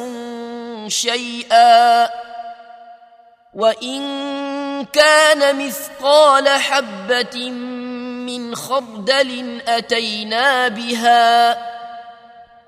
شيئا 0.86 2.08
وإن 3.54 4.00
كان 4.84 5.66
مثقال 5.66 6.48
حبة 6.48 7.50
من 8.26 8.54
خردل 8.54 9.60
أتينا 9.68 10.68
بها 10.68 11.58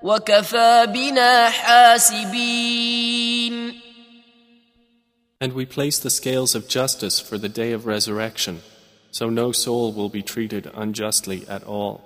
وكفى 0.02 0.87
بنا 0.88 1.50
حاسبين 1.50 3.08
And 5.40 5.52
we 5.52 5.66
place 5.66 6.00
the 6.00 6.11
scales 6.11 6.56
of 6.56 6.66
justice 6.66 7.20
for 7.20 7.38
the 7.38 7.48
day 7.48 7.70
of 7.72 7.87
resurrection, 7.87 8.62
so 9.12 9.30
no 9.30 9.52
soul 9.52 9.92
will 9.92 10.08
be 10.08 10.20
treated 10.20 10.68
unjustly 10.74 11.46
at 11.48 11.62
all. 11.62 12.00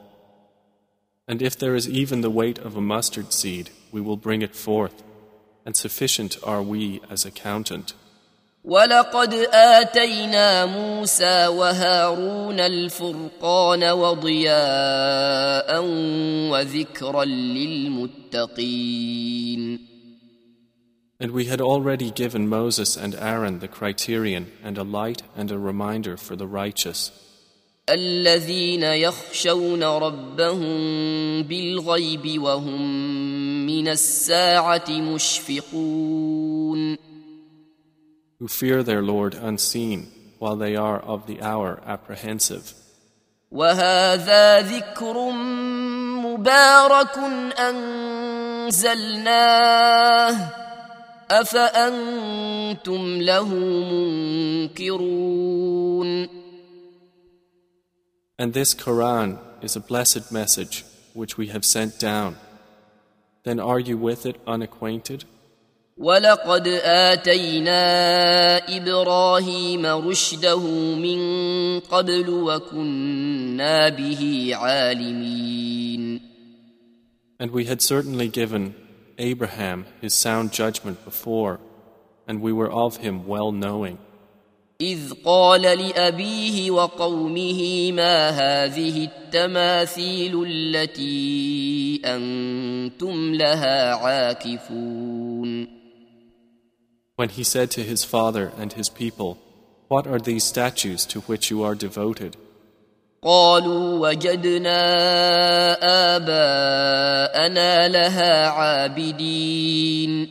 And 1.27 1.41
if 1.41 1.59
there 1.59 1.75
is 1.75 1.89
even 1.89 2.21
the 2.21 2.29
weight 2.29 2.59
of 2.59 2.77
a 2.77 2.83
mustard 2.83 3.33
seed, 3.33 3.71
we 3.91 4.03
will 4.03 4.19
bring 4.19 4.43
it 4.43 4.55
forth, 4.55 5.03
and 5.65 5.75
sufficient 5.75 6.37
are 6.43 6.63
we 6.63 7.01
as 7.09 7.25
accountant. 7.25 7.95
ولقد 8.68 9.34
آتينا 9.54 10.66
موسى 10.66 11.48
وهارون 11.48 12.60
الفرقان 12.60 13.84
وضياء 13.84 15.82
وذكرا 16.52 17.26
للمتقين 18.36 19.08
And 21.20 21.32
we 21.32 21.46
had 21.46 21.62
already 21.62 22.12
given 22.12 22.48
Moses 22.48 22.96
and 22.98 23.16
Aaron 23.16 23.58
the 23.60 23.68
criterion 23.68 24.52
and 24.64 24.78
a 24.78 24.84
light 24.84 25.24
and 25.36 25.50
a 25.50 25.58
reminder 25.58 26.16
for 26.18 26.36
the 26.36 26.46
righteous, 26.46 27.12
الذين 27.90 28.84
يخشون 28.84 29.84
ربهم 29.84 31.44
بالغيب 31.44 32.42
وهم 32.42 32.82
من 33.66 33.88
الساعة 33.88 34.90
مشفقون 34.90 36.57
who 38.39 38.49
fear 38.49 38.83
their 38.83 39.03
Lord 39.03 39.35
unseen, 39.35 40.11
while 40.39 40.57
they 40.57 40.75
are 40.77 40.99
of 40.99 41.27
the 41.27 41.41
hour 41.43 41.81
apprehensive. 41.87 42.75
وهذا 43.53 44.61
ذكر 44.61 45.31
مبارك 46.25 47.19
أنزلناه 48.69 50.49
أفأنتم 51.31 53.21
له 53.23 53.49
منكرون 54.75 56.29
And 58.39 58.55
this 58.55 58.75
Quran 58.75 59.39
is 59.61 59.77
a 59.77 59.81
blessed 59.81 60.33
message 60.33 60.85
which 61.15 61.37
we 61.37 61.49
have 61.49 61.65
sent 61.65 62.01
down. 62.01 62.37
Then 63.45 63.61
are 63.61 63.79
you 63.79 63.97
with 63.97 64.27
it 64.27 64.41
unacquainted? 64.47 65.25
ولقد 65.98 66.68
آتينا 66.84 67.78
إبراهيم 68.78 69.86
رشده 69.86 70.60
من 70.96 71.20
قبل 71.80 72.30
وكنا 72.30 73.90
به 73.90 74.52
عالمين 74.54 76.22
And 77.40 77.52
we 77.52 77.66
had 77.66 77.82
certainly 77.82 78.28
given 78.30 78.74
Abraham 79.20 79.86
his 80.02 80.14
sound 80.16 80.52
judgment 80.52 81.06
before, 81.06 81.60
and 82.28 82.42
we 82.42 82.52
were 82.52 82.72
of 82.72 82.98
him 82.98 83.28
well 83.28 83.52
knowing. 83.52 83.98
إذ 84.82 85.14
قال 85.26 85.62
لأبيه 85.62 86.72
وقومه 86.72 87.92
ما 87.92 88.30
هذه 88.30 89.06
التماثيل 89.06 90.44
التي 90.48 92.02
أنتم 92.06 93.34
لها 93.36 93.94
عاكفون 93.94 95.77
When 97.17 97.29
he 97.29 97.45
said 97.45 97.71
to 97.73 97.83
his 97.83 98.05
father 98.05 98.53
and 98.57 98.73
his 98.73 98.89
people, 98.89 99.39
What 99.89 100.07
are 100.07 100.19
these 100.19 100.45
statues 100.45 101.05
to 101.07 101.21
which 101.21 101.51
you 101.51 101.63
are 101.63 101.75
devoted? 101.75 102.37
قالوا 103.23 104.09
وجدنا 104.09 104.83
آباءنا 106.17 107.89
لها 107.89 108.47
عابدين 108.49 110.29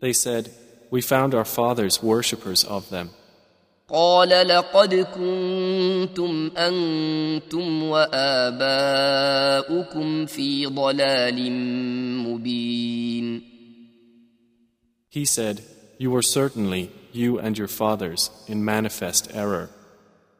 They 0.00 0.12
said, 0.12 0.50
We 0.90 1.00
found 1.00 1.34
our 1.34 1.44
fathers 1.44 2.02
worshippers 2.02 2.64
of 2.64 2.90
them. 2.90 3.10
قال 3.88 4.28
لقد 4.28 4.94
كنتم 4.94 6.50
أنتم 6.56 7.82
وآباؤكم 7.82 9.26
في 10.26 10.66
ضلال 10.66 11.52
مبين 12.22 13.42
He 15.08 15.24
said, 15.24 15.62
You 16.00 16.10
were 16.10 16.22
certainly, 16.22 16.90
you 17.12 17.38
and 17.38 17.56
your 17.56 17.68
fathers, 17.68 18.30
in 18.46 18.64
manifest 18.64 19.30
error. 19.34 19.70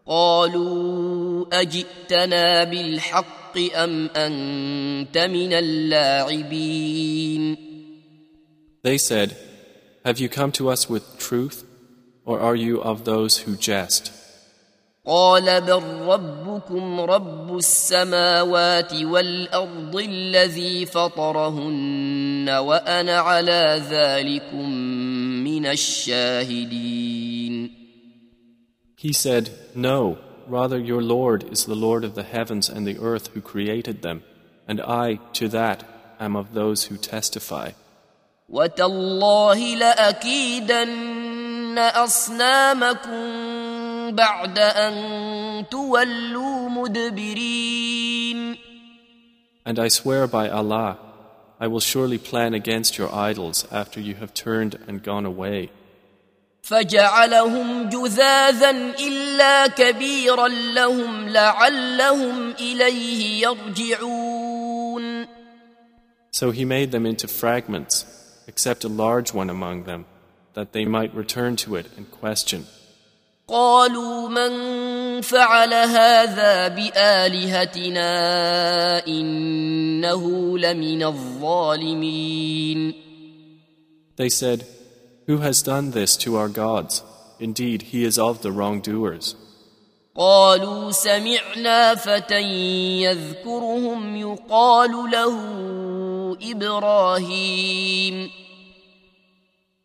قالوا 0.06 1.46
أجئتنا 1.52 2.64
بالحق 2.64 3.58
أم 3.74 4.10
أنت 4.16 5.18
من 5.18 5.52
اللاعبين 5.52 7.56
They 8.82 8.98
said, 8.98 9.36
Have 10.04 10.20
you 10.20 10.28
come 10.28 10.52
to 10.52 10.68
us 10.68 10.88
with 10.88 11.18
truth, 11.18 11.64
or 12.24 12.38
are 12.38 12.54
you 12.54 12.80
of 12.80 13.04
those 13.04 13.38
who 13.38 13.56
jest? 13.56 14.12
قال 15.06 15.60
بل 15.60 15.82
ربكم 16.02 17.00
رب 17.00 17.56
السماوات 17.56 18.94
والأرض 18.94 19.96
الذي 19.96 20.86
فطرهن 20.86 22.50
وأنا 22.50 23.18
على 23.18 23.82
ذلكم 23.90 24.66
من 25.60 25.66
الشاهدين 25.66 27.70
He 28.98 29.12
said, 29.12 29.50
No, 29.74 30.18
rather 30.48 30.78
your 30.78 31.02
Lord 31.02 31.44
is 31.52 31.66
the 31.66 31.74
Lord 31.74 32.04
of 32.04 32.14
the 32.14 32.22
heavens 32.22 32.68
and 32.68 32.86
the 32.86 32.98
earth 32.98 33.28
who 33.34 33.40
created 33.40 34.02
them, 34.02 34.22
and 34.66 34.80
I, 34.80 35.20
to 35.34 35.48
that, 35.48 35.84
am 36.18 36.34
of 36.34 36.54
those 36.54 36.84
who 36.84 36.96
testify. 36.96 37.72
وتالله 38.48 39.74
لأكيدن 39.74 41.78
أصنامكم 41.78 43.20
بعد 44.16 44.58
أن 44.58 45.64
تولوا 45.70 46.68
مدبرين 46.68 48.56
And 49.66 49.78
I 49.80 49.88
swear 49.88 50.28
by 50.28 50.48
Allah, 50.48 50.96
I 51.60 51.66
will 51.68 51.80
surely 51.80 52.18
plan 52.18 52.52
against 52.54 52.98
your 52.98 53.14
idols 53.14 53.66
after 53.72 54.00
you 54.00 54.14
have 54.16 54.34
turned 54.34 54.78
and 54.86 55.02
gone 55.02 55.24
away. 55.24 55.70
فجعلهم 56.62 57.88
جذاذا 57.88 58.70
إلا 58.98 59.66
كبيرا 59.66 60.48
لهم 60.48 61.28
لعلهم 61.28 62.50
إليه 62.50 63.42
يرجعون 63.42 65.26
So 66.32 66.50
he 66.50 66.64
made 66.66 66.90
them 66.90 67.06
into 67.06 67.28
fragments, 67.28 68.04
except 68.46 68.84
a 68.84 68.88
large 68.88 69.32
one 69.32 69.48
among 69.48 69.84
them, 69.84 70.04
that 70.52 70.72
they 70.72 70.84
might 70.84 71.14
return 71.14 71.56
to 71.56 71.76
it 71.76 71.86
and 71.96 72.10
question. 72.10 72.66
قالوا 73.51 74.29
من 74.29 74.51
فعل 75.21 75.73
هذا 75.73 76.67
بآلهتنا 76.67 78.07
إنه 79.07 80.57
لمن 80.57 81.03
الظالمين 81.03 82.93
They 84.15 84.29
said, 84.29 84.65
Who 85.27 85.37
has 85.39 85.61
done 85.61 85.91
this 85.91 86.15
to 86.17 86.37
our 86.37 86.47
gods? 86.47 87.03
Indeed, 87.39 87.81
he 87.91 88.05
is 88.05 88.17
of 88.19 88.41
the 88.41 88.51
wrongdoers. 88.51 89.35
قالوا 90.15 90.91
سمعنا 90.91 91.95
فتى 91.95 92.41
يذكرهم 93.03 94.15
يقال 94.15 94.91
له 95.11 95.35
إبراهيم 96.51 98.31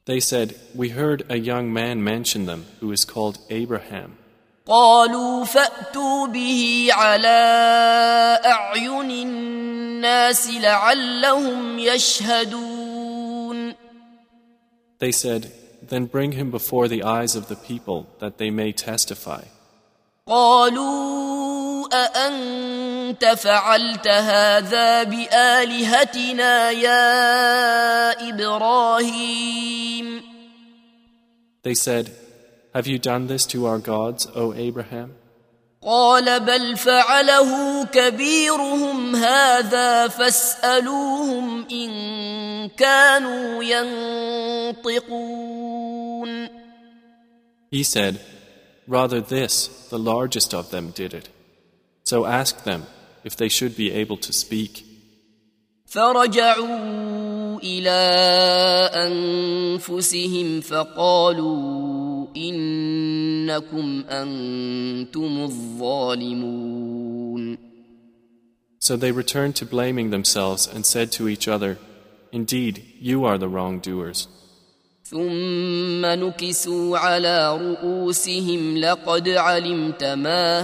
They 0.06 0.20
said, 0.20 0.60
We 0.74 0.90
heard 0.90 1.24
a 1.30 1.38
young 1.38 1.72
man 1.72 2.04
mention 2.04 2.46
them 2.46 2.66
who 2.80 2.92
is 2.92 3.06
called 3.06 3.38
Abraham. 3.50 4.18
قالوا 4.66 5.46
فأتوا 5.46 6.28
به 6.28 6.88
على 6.92 8.42
أعين 8.46 9.12
الناس 9.12 10.50
لعلهم 10.50 11.80
يشهدون 11.80 13.76
They 15.00 15.12
said, 15.12 15.52
Then 15.82 16.06
bring 16.06 16.34
him 16.34 16.52
before 16.52 16.88
the 16.88 17.04
eyes 17.04 17.36
of 17.36 17.48
the 17.48 17.56
people 17.56 18.08
that 18.20 18.38
they 18.38 18.52
may 18.52 18.72
testify. 18.72 19.44
قالوا 20.28 21.88
أأنت 21.94 22.75
فعلت 23.36 24.08
هذا 24.08 25.04
بآلهتنا 25.04 26.72
يا 26.72 28.30
إبراهيم 28.30 30.22
They 31.64 31.76
said, 31.76 32.12
Have 32.74 32.88
you 32.88 32.98
done 32.98 33.28
this 33.28 33.46
to 33.48 33.68
our 33.68 33.78
gods, 33.78 34.28
O 34.36 34.54
Abraham? 34.54 35.14
قال 35.84 36.40
بل 36.40 36.78
فعله 36.78 37.84
كبيرهم 37.86 39.16
هذا 39.16 40.08
فاسألوهم 40.08 41.66
إن 41.72 42.70
كانوا 42.70 43.64
ينطقون 44.84 46.50
He 47.72 47.84
said, 47.84 48.20
Rather 48.88 49.22
this, 49.22 49.68
the 49.90 50.00
largest 50.00 50.54
of 50.54 50.72
them 50.72 50.92
did 50.92 51.14
it. 51.14 51.30
So 52.04 52.26
ask 52.26 52.64
them 52.64 52.86
if 53.26 53.36
they 53.36 53.50
should 53.50 53.76
be 53.76 53.92
able 53.92 54.18
to 54.18 54.34
speak. 54.34 54.86
فرجعوا 55.86 57.60
إلى 57.64 58.02
أنفسهم 58.94 60.62
فقالوا 60.62 62.28
إنكم 62.38 64.04
أنتم 64.10 65.44
الظالمون 65.44 66.92
So 68.80 68.98
they 68.98 69.12
returned 69.12 69.56
to 69.58 69.66
blaming 69.66 70.10
themselves 70.10 70.66
and 70.66 70.84
said 70.86 71.12
to 71.12 71.28
each 71.28 71.48
other, 71.48 71.78
Indeed, 72.32 72.84
you 73.00 73.26
are 73.26 73.38
the 73.38 73.48
wrongdoers. 73.48 74.28
ثم 75.11 76.07
نكسوا 76.07 76.99
على 76.99 77.57
رؤوسهم 77.57 78.77
لقد 78.79 79.29
علمت 79.29 80.05
ما 80.05 80.61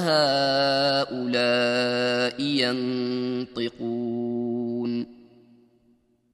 هؤلاء 1.02 2.40
ينطقون 3.60 4.42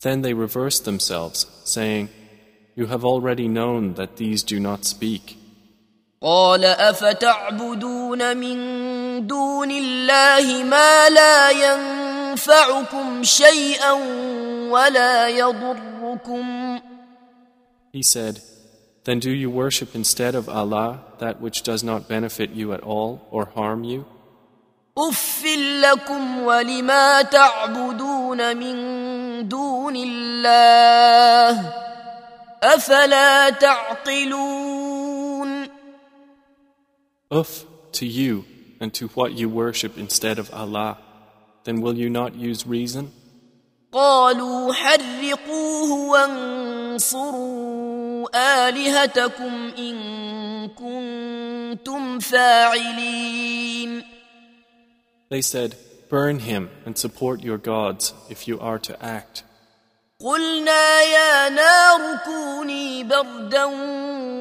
Then 0.01 0.23
they 0.23 0.33
reversed 0.33 0.85
themselves, 0.85 1.47
saying, 1.65 2.09
You 2.77 2.87
have 2.87 3.05
already 3.05 3.49
known 3.49 3.95
that 3.95 4.17
these 4.17 4.45
do 4.45 4.61
not 4.61 4.85
speak. 4.85 5.37
قال 6.23 6.65
أفتعبدون 6.65 8.37
من 8.37 8.57
دون 9.27 9.71
الله 9.71 10.63
ما 10.65 11.09
لا 11.09 11.51
ينفعكم 11.51 13.23
شيئا 13.23 13.93
ولا 14.71 15.29
يضركم 15.29 16.68
He 17.98 18.04
said, 18.04 18.42
Then 19.04 19.20
do 19.20 19.32
you 19.32 19.50
worship 19.50 19.96
instead 19.96 20.36
of 20.36 20.50
Allah 20.50 21.04
that 21.20 21.42
which 21.42 21.64
does 21.64 21.84
not 21.84 22.08
benefit 22.08 22.50
you 22.52 22.74
at 22.74 22.82
all 22.82 23.28
or 23.32 23.46
harm 23.46 23.84
you? 23.84 24.06
أف 24.98 25.44
لكم 25.82 26.40
ولما 26.44 27.22
تعبدون 27.22 28.58
من 28.58 29.48
دون 29.48 29.96
الله 29.96 31.74
أفلا 32.64 33.50
تعقلون 33.50 35.04
Uff 37.32 37.66
to 37.94 38.06
you 38.06 38.46
and 38.80 38.94
to 38.94 39.08
what 39.10 39.34
you 39.34 39.50
worship 39.50 39.98
instead 39.98 40.38
of 40.38 40.54
Allah. 40.54 41.00
Then 41.64 41.82
will 41.82 41.98
you 41.98 42.10
not 42.10 42.36
use 42.36 42.68
reason? 42.68 43.12
قالوا 43.93 44.73
حرقوه 44.73 45.93
وانصروا 46.11 47.69
آلهتكم 48.69 49.73
إن 49.79 49.97
كنتم 50.69 52.19
فاعلين 52.19 54.05
They 55.31 55.43
said, 55.43 55.75
Burn 56.11 56.39
him 56.39 56.71
and 56.87 56.97
support 56.97 57.43
your 57.43 57.59
gods 57.59 58.15
if 58.31 58.49
you 58.49 58.59
are 58.61 58.79
to 58.79 59.03
act. 59.05 59.45
قلنا 60.25 61.01
يا 61.03 61.49
نار 61.49 62.17
كوني 62.25 63.05
بردا 63.05 63.65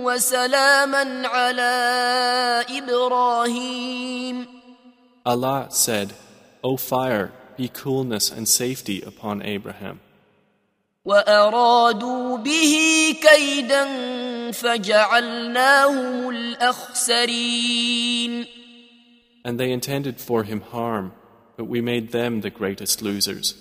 وسلاما 0.03 1.27
على 1.27 1.71
إبراهيم 2.69 4.47
Allah 5.25 5.67
said, 5.69 6.13
O 6.63 6.77
fire, 6.77 7.31
be 7.56 7.68
coolness 7.68 8.30
and 8.30 8.48
safety 8.48 9.02
upon 9.02 9.42
Abraham. 9.42 10.00
وأرادوا 11.04 12.36
به 12.36 12.76
كيدا 13.22 13.84
فجعلناهم 14.52 16.30
الأخسرين 16.30 18.46
And 19.44 19.58
they 19.58 19.72
intended 19.72 20.20
for 20.20 20.44
him 20.44 20.60
harm, 20.60 21.12
but 21.56 21.64
we 21.64 21.80
made 21.80 22.12
them 22.12 22.42
the 22.42 22.50
greatest 22.50 23.02
losers. 23.02 23.54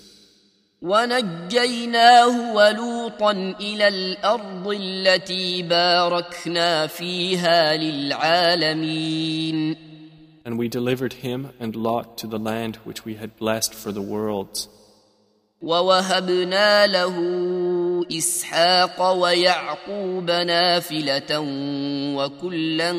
ونجيناه 0.82 2.54
ولوطا 2.54 3.32
إلى 3.60 3.88
الأرض 3.88 4.68
التي 4.68 5.62
باركنا 5.62 6.86
فيها 6.86 7.76
للعالمين 7.76 9.76
And 10.46 10.58
we 10.58 10.68
delivered 10.68 11.12
him 11.12 11.50
and 11.60 11.76
Lot 11.76 12.18
to 12.18 12.26
the 12.26 12.38
land 12.38 12.76
which 12.84 13.04
we 13.04 13.14
had 13.14 13.36
blessed 13.36 13.74
for 13.74 13.92
the 13.92 14.02
worlds. 14.02 14.68
ووهبنا 15.62 16.86
له 16.86 17.16
إسحاق 18.12 19.12
ويعقوب 19.12 20.30
نافلة 20.30 21.40
وكلا 22.16 22.92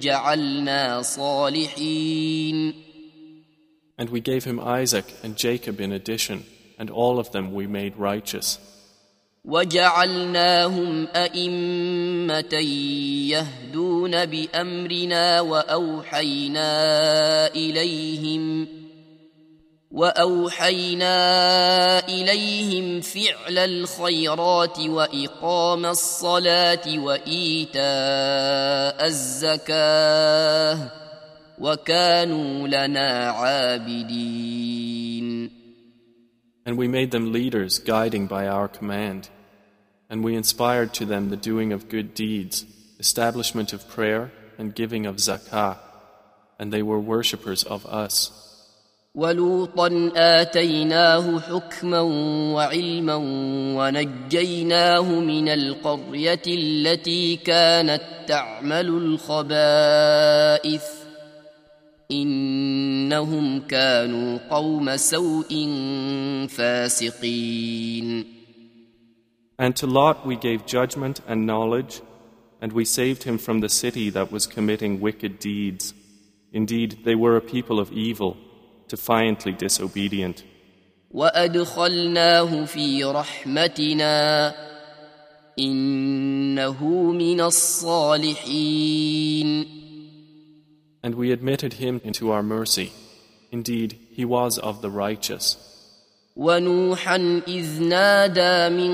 جعلنا 0.00 1.02
صالحين 1.02 2.74
And 3.98 4.10
we 4.10 4.20
gave 4.20 4.44
him 4.44 4.58
Isaac 4.58 5.04
and 5.22 5.36
Jacob 5.36 5.80
in 5.80 5.92
addition, 5.92 6.44
and 6.78 6.90
all 6.90 7.20
of 7.20 7.30
them 7.30 7.52
we 7.52 7.68
made 7.68 7.96
righteous. 7.96 8.58
وجعلناهم 9.47 11.07
أئمة 11.15 12.53
يهدون 13.31 14.25
بأمرنا 14.25 15.41
وأوحينا 15.41 16.67
إليهم 17.55 18.67
وأوحينا 19.91 21.15
إليهم 22.07 23.01
فعل 23.01 23.57
الخيرات 23.57 24.79
وإقام 24.79 25.85
الصلاة 25.85 26.99
وإيتاء 26.99 27.85
الزكاة 29.05 30.91
وكانوا 31.59 32.67
لنا 32.67 33.29
عابدين 33.29 34.77
And 36.65 36.77
we 36.77 36.89
made 36.89 37.11
them 37.11 37.31
leaders, 37.31 37.79
guiding 37.79 38.27
by 38.27 38.45
our 38.49 38.67
command. 38.67 39.29
And 40.10 40.22
we 40.22 40.34
inspired 40.34 40.92
to 40.94 41.04
them 41.06 41.30
the 41.30 41.36
doing 41.36 41.72
of 41.72 41.88
good 41.88 42.14
deeds, 42.14 42.66
establishment 42.98 43.72
of 43.72 43.88
prayer, 43.88 44.30
and 44.58 44.74
giving 44.74 45.06
of 45.06 45.16
zakah. 45.16 45.78
And 46.58 46.72
they 46.72 46.82
were 46.82 47.00
worshippers 47.00 47.64
of 47.64 47.86
us. 47.86 48.30
ولوطا 49.14 50.12
آتيناه 50.16 51.40
حكما 51.40 52.00
وعلما 52.54 53.14
ونجيناه 53.76 55.02
من 55.20 55.48
القرية 55.48 56.42
التي 56.46 57.36
كانت 57.36 58.02
تعمل 58.26 58.88
الخبائث 58.88 60.82
إنهم 62.10 63.60
كانوا 63.60 64.38
قوم 64.50 64.96
سوء 64.96 65.68
فاسقين 66.48 68.35
And 69.58 69.76
to 69.76 69.86
Lot 69.86 70.26
we 70.26 70.36
gave 70.36 70.66
judgment 70.66 71.20
and 71.26 71.46
knowledge, 71.46 72.00
and 72.60 72.72
we 72.72 72.84
saved 72.84 73.22
him 73.24 73.38
from 73.38 73.60
the 73.60 73.68
city 73.68 74.10
that 74.10 74.32
was 74.32 74.46
committing 74.46 75.00
wicked 75.00 75.38
deeds. 75.38 75.94
Indeed, 76.52 76.98
they 77.04 77.14
were 77.14 77.36
a 77.36 77.40
people 77.40 77.78
of 77.80 77.92
evil, 77.92 78.36
defiantly 78.88 79.52
disobedient. 79.52 80.44
وأدخلناه 81.12 82.64
في 82.64 83.04
رحمتنا 83.04 84.54
إنه 85.58 86.84
من 87.12 87.40
الصالحين 87.40 88.72
And 91.04 91.14
we 91.16 91.32
admitted 91.32 91.72
him 91.74 92.00
into 92.04 92.30
our 92.30 92.42
mercy. 92.44 92.92
Indeed, 93.50 93.98
he 94.10 94.24
was 94.24 94.56
of 94.58 94.80
the 94.82 94.90
righteous. 94.90 95.56
ونوحا 96.37 97.41
إذ 97.47 97.81
نادى 97.83 98.75
من 98.75 98.93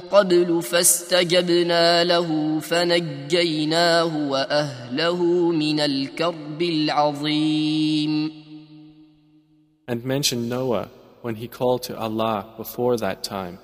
قبل 0.00 0.62
فاستجبنا 0.62 2.04
له 2.04 2.60
فنجيناه 2.60 4.28
وأهله 4.28 5.22
من 5.50 5.80
الكرب 5.80 6.62
العظيم 6.62 8.42
And 9.88 10.04
mention 10.04 10.48
Noah 10.48 10.88
when 11.20 11.34
he 11.34 11.48
called 11.48 11.82
to 11.82 11.98
Allah 11.98 12.46
before 12.56 12.96
that 12.96 13.22
time. 13.22 13.58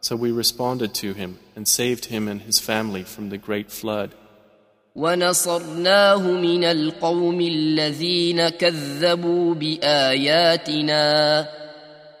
So 0.00 0.14
we 0.16 0.30
responded 0.30 0.94
to 0.94 1.14
him 1.14 1.38
and 1.56 1.66
saved 1.66 2.04
him 2.06 2.28
and 2.28 2.42
his 2.42 2.60
family 2.60 3.02
from 3.02 3.30
the 3.30 3.38
great 3.38 3.70
flood. 3.70 4.10
ونصرناه 4.96 6.30
من 6.30 6.64
القوم 6.64 7.40
الذين 7.40 8.48
كذبوا 8.48 9.54
بآياتنا 9.54 11.02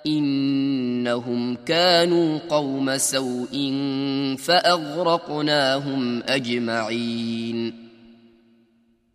إنهم 0.06 1.56
كانوا 1.56 2.38
قوم 2.38 2.96
سوء 2.96 3.72
فأغرقناهم 4.38 6.22
أجمعين 6.22 7.82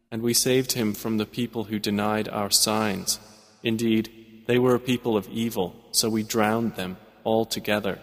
And 0.09 0.21
we 0.21 0.33
saved 0.33 0.71
him 0.71 0.93
from 0.93 1.17
the 1.17 1.25
people 1.25 1.65
who 1.65 1.79
denied 1.79 2.29
our 2.29 2.49
signs. 2.49 3.19
Indeed, 3.61 4.09
they 4.47 4.57
were 4.57 4.75
a 4.75 4.79
people 4.79 5.17
of 5.17 5.27
evil, 5.27 5.75
so 5.91 6.09
we 6.09 6.23
drowned 6.23 6.75
them 6.75 6.95
altogether. 7.25 7.99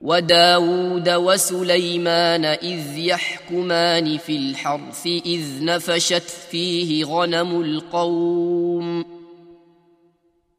وداود 0.00 1.08
وسليمان 1.08 2.44
إذ 2.44 2.98
يحكمان 2.98 4.18
في 4.18 4.36
الحرث 4.36 5.06
إذ 5.06 5.64
نفشت 5.64 6.30
فيه 6.50 7.04
غنم 7.04 7.60
القوم 7.60 9.17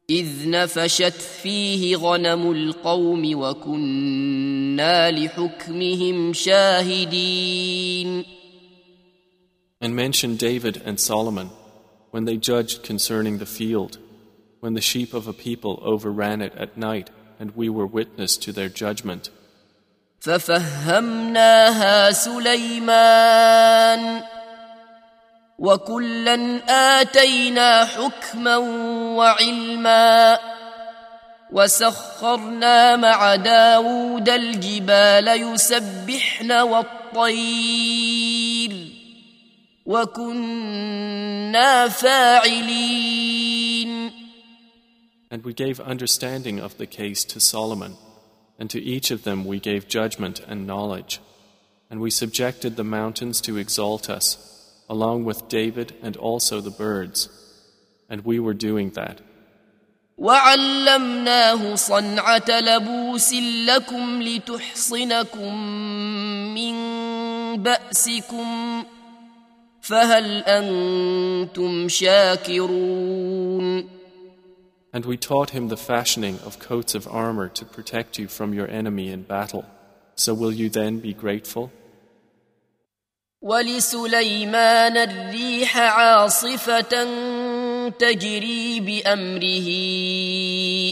إذ 0.09 0.49
نفشت 0.49 1.21
فيه 1.43 1.95
غنم 1.95 2.51
القوم 2.51 3.39
وكنا 3.39 5.11
لحكمهم 5.11 6.33
شاهدين 6.33 8.25
And 9.81 9.95
mention 9.95 10.35
David 10.37 10.81
and 10.85 10.99
Solomon 10.99 11.49
when 12.11 12.25
they 12.25 12.37
judged 12.37 12.83
concerning 12.83 13.39
the 13.39 13.45
field, 13.45 13.97
when 14.61 14.73
the 14.73 14.81
sheep 14.81 15.13
of 15.13 15.27
a 15.27 15.33
people 15.33 15.79
overran 15.83 16.41
it 16.41 16.53
at 16.55 16.77
night, 16.77 17.09
and 17.39 17.55
we 17.55 17.67
were 17.69 17.85
witness 17.85 18.37
to 18.37 18.51
their 18.53 18.69
judgment. 18.69 19.29
ففهمناها 20.19 22.11
سليمان 22.11 24.01
وكلا 25.60 26.60
آتينا 27.00 27.84
حكما 27.84 28.56
وعلما 29.16 30.38
وسخرنا 31.52 32.96
مع 32.96 33.36
داود 33.36 34.28
الجبال 34.28 35.28
يسبحن 35.28 36.52
والطير 36.52 37.30
وكنا 39.86 41.88
فاعلين 41.88 43.60
And 45.32 45.44
we 45.44 45.54
gave 45.54 45.78
understanding 45.78 46.58
of 46.58 46.76
the 46.76 46.88
case 46.88 47.22
to 47.26 47.38
Solomon, 47.38 47.94
and 48.58 48.68
to 48.68 48.82
each 48.82 49.12
of 49.12 49.22
them 49.22 49.44
we 49.44 49.60
gave 49.60 49.86
judgment 49.86 50.40
and 50.40 50.66
knowledge. 50.66 51.20
And 51.88 52.00
we 52.00 52.10
subjected 52.10 52.74
the 52.74 52.82
mountains 52.82 53.40
to 53.42 53.56
exalt 53.56 54.10
us, 54.10 54.59
along 54.89 55.25
with 55.25 55.47
David 55.47 55.93
and 56.01 56.15
also 56.17 56.61
the 56.61 56.71
birds. 56.71 57.29
And 58.09 58.23
we 58.25 58.39
were 58.39 58.53
doing 58.53 58.91
that. 58.91 59.21
وعلمناه 60.17 61.75
صنعة 61.75 62.59
لبوس 62.59 63.33
لكم 63.67 64.21
لتحصنكم 64.21 65.55
من 66.55 66.75
بأسكم 67.63 68.83
فهل 69.81 70.43
أنتم 70.43 71.87
شاكرون 71.89 73.35
And 74.93 75.05
we 75.05 75.17
taught 75.17 75.49
him 75.49 75.67
the 75.67 75.75
fashioning 75.75 76.39
of 76.45 76.57
coats 76.59 76.95
of 76.95 77.05
armor 77.09 77.49
to 77.49 77.65
protect 77.65 78.17
you 78.17 78.29
from 78.29 78.53
your 78.53 78.69
enemy 78.69 79.09
in 79.09 79.23
battle. 79.23 79.65
So 80.15 80.33
will 80.33 80.53
you 80.53 80.69
then 80.69 80.99
be 80.99 81.13
grateful? 81.13 81.69
ولسليمان 83.45 84.97
الريح 84.97 85.77
عاصفة 85.77 87.03
تجري 87.89 88.79
بأمره 88.79 89.69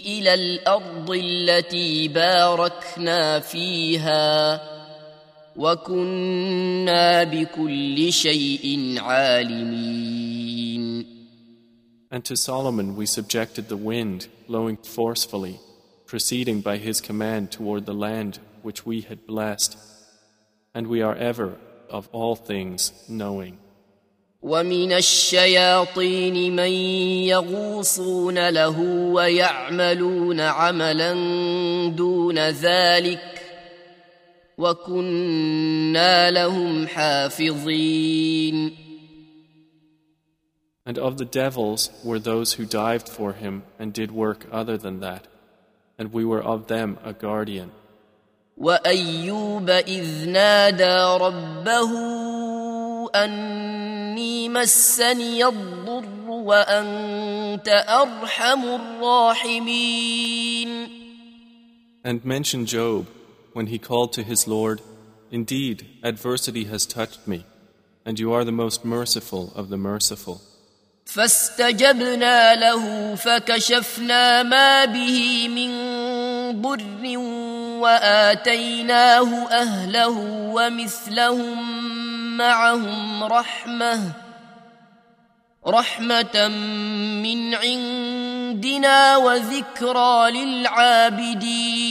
إلى 0.06 0.34
الأرض 0.34 1.12
التي 1.12 2.08
باركنا 2.08 3.40
فيها 3.40 4.62
وكنا 5.56 7.24
بكل 7.24 8.14
شيء 8.14 8.96
عالمين 8.98 10.44
And 12.12 12.24
to 12.26 12.36
Solomon 12.36 12.96
we 12.96 13.08
subjected 13.08 13.70
the 13.70 13.84
wind, 13.92 14.28
blowing 14.48 14.78
forcefully, 14.78 15.60
proceeding 16.06 16.62
by 16.62 16.78
his 16.78 17.02
command 17.02 17.52
toward 17.52 17.88
the 17.88 17.96
land 17.96 18.38
which 18.62 18.86
we 18.86 19.02
had 19.02 19.26
blessed. 19.26 19.76
And 20.76 20.86
we 20.86 21.02
are 21.02 21.16
ever, 21.16 21.58
of 21.90 22.10
all 22.12 22.36
things, 22.36 22.92
knowing. 23.08 23.58
ومن 24.44 24.92
الشياطين 24.92 26.56
من 26.56 26.72
يغوصون 27.32 28.50
له 28.50 28.80
ويعملون 29.14 30.40
عملا 30.42 31.14
دون 31.90 32.40
ذلك 32.50 33.42
وكنا 34.58 36.32
لهم 36.32 36.88
حافظين 36.88 38.78
And 40.86 41.00
of 41.00 41.18
the 41.18 41.26
devils 41.26 41.90
were 42.04 42.20
those 42.20 42.54
who 42.54 42.66
dived 42.66 43.08
for 43.08 43.32
him 43.32 43.64
and 43.80 43.94
did 43.94 44.12
work 44.12 44.46
other 44.52 44.78
than 44.78 45.00
that, 45.00 45.28
and 45.98 46.12
we 46.12 46.26
were 46.26 46.44
of 46.44 46.68
them 46.68 46.98
a 47.06 47.14
guardian. 47.14 47.72
وايوب 48.58 49.70
اذ 49.70 50.30
نادى 50.30 51.24
ربه 51.26 51.92
اني 53.16 54.50
مسني 54.50 55.46
الضر 55.46 56.30
وانت 56.30 57.68
ارحم 57.88 58.64
الراحمين 58.64 60.24
And 62.06 62.26
mention 62.26 62.66
Job 62.66 63.08
when 63.54 63.68
he 63.68 63.80
called 63.80 64.12
to 64.14 64.24
his 64.24 64.46
Lord, 64.46 64.82
Indeed, 65.32 65.88
adversity 66.04 66.66
has 66.66 66.86
touched 66.86 67.28
me, 67.28 67.46
and 68.06 68.20
you 68.20 68.34
are 68.34 68.44
the 68.44 68.52
most 68.52 68.86
merciful 68.86 69.52
of 69.56 69.70
the 69.70 69.78
merciful. 69.78 70.42
فاستجبنا 71.06 72.56
له 72.56 73.16
فكشفنا 73.16 74.44
ما 74.44 74.86
به 74.86 75.48
من 75.48 75.72
ضر 76.62 77.18
واتيناه 77.82 79.48
اهله 79.48 80.18
ومثلهم 80.54 81.84
معهم 82.38 83.24
رحمه 83.24 84.12
رحمه 85.68 86.48
من 87.24 87.56
عندنا 87.56 89.18
وذكرى 89.18 90.32
للعابدين 90.32 91.84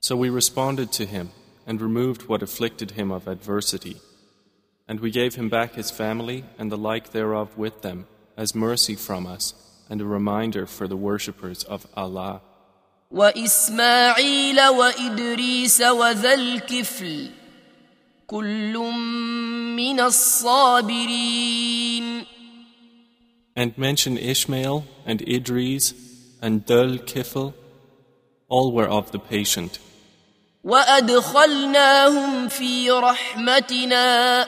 So 0.00 0.16
we 0.16 0.30
responded 0.30 0.90
to 0.92 1.04
him 1.04 1.30
and 1.66 1.82
removed 1.82 2.28
what 2.28 2.42
afflicted 2.42 2.92
him 2.92 3.10
of 3.12 3.28
adversity. 3.28 3.96
And 4.88 5.00
we 5.00 5.10
gave 5.10 5.34
him 5.34 5.50
back 5.50 5.74
his 5.74 5.90
family 5.90 6.44
and 6.58 6.72
the 6.72 6.78
like 6.78 7.10
thereof 7.10 7.58
with 7.58 7.82
them 7.82 8.06
as 8.34 8.54
mercy 8.54 8.94
from 8.94 9.26
us 9.26 9.52
and 9.90 10.00
a 10.00 10.06
reminder 10.06 10.64
for 10.66 10.88
the 10.88 10.96
worshippers 10.96 11.62
of 11.64 11.86
Allah. 11.94 12.40
وإسماعيل 13.13 14.61
وإدريس 14.67 15.81
وذا 15.81 16.33
الكفل 16.33 17.29
كل 18.27 18.77
من 19.77 19.99
الصابرين 19.99 21.53
And 23.55 23.77
mention 23.77 24.17
Ishmael 24.17 24.83
and 25.05 25.21
Idris 25.27 25.93
and 26.41 26.65
Dul 26.65 26.97
Kifl, 26.97 27.53
all 28.49 28.71
were 28.73 28.87
of 28.87 29.11
the 29.11 29.19
patient. 29.19 29.77
وادخلناهم 30.63 32.47
في 32.47 32.91
رحمتنا 32.91 34.47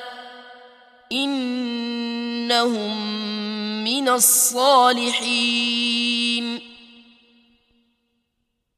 انهم 1.11 2.95
من 3.83 4.09
الصالحين 4.09 5.35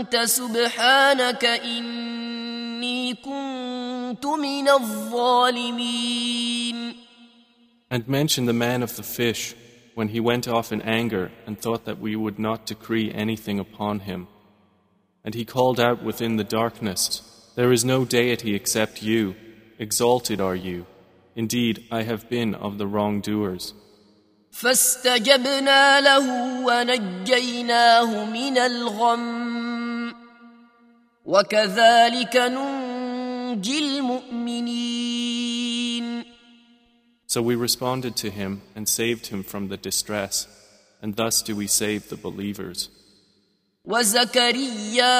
انت 0.00 0.16
سبحانك 0.16 1.44
اني 1.44 3.14
كنت 3.14 4.26
من 4.26 4.68
الظالمين 4.68 6.16
And 7.88 8.08
mention 8.08 8.46
the 8.46 8.52
man 8.52 8.82
of 8.82 8.96
the 8.96 9.04
fish 9.04 9.54
when 9.94 10.08
he 10.08 10.20
went 10.20 10.48
off 10.48 10.72
in 10.72 10.82
anger 10.82 11.30
and 11.46 11.54
thought 11.58 11.84
that 11.84 12.00
we 12.00 12.16
would 12.16 12.38
not 12.38 12.66
decree 12.66 13.12
anything 13.24 13.58
upon 13.60 14.00
him. 14.00 14.26
And 15.24 15.34
he 15.34 15.44
called 15.44 15.78
out 15.78 16.02
within 16.02 16.36
the 16.36 16.50
darkness, 16.60 17.22
There 17.54 17.72
is 17.72 17.84
no 17.84 18.04
deity 18.04 18.54
except 18.54 19.02
you. 19.02 19.34
Exalted 19.78 20.40
are 20.40 20.56
you. 20.68 20.86
Indeed, 21.42 21.84
I 21.90 22.02
have 22.10 22.28
been 22.28 22.54
of 22.54 22.78
the 22.78 22.86
wrongdoers. 22.86 23.74
فاستجبنا 24.50 26.00
له 26.00 26.26
ونجيناه 26.66 28.24
من 28.24 28.58
الغم 28.58 29.89
وكذلك 31.24 32.36
ننجي 32.36 33.78
المؤمنين 33.78 35.26
So 37.28 37.42
we 37.42 37.56
responded 37.56 38.14
to 38.16 38.30
him 38.30 38.62
and 38.76 38.88
saved 38.88 39.26
him 39.26 39.42
from 39.42 39.68
the 39.68 39.76
distress, 39.76 40.46
and 41.02 41.16
thus 41.16 41.42
do 41.42 41.56
we 41.56 41.66
save 41.66 42.08
the 42.08 42.16
believers. 42.16 42.88
وزكريا 43.86 45.14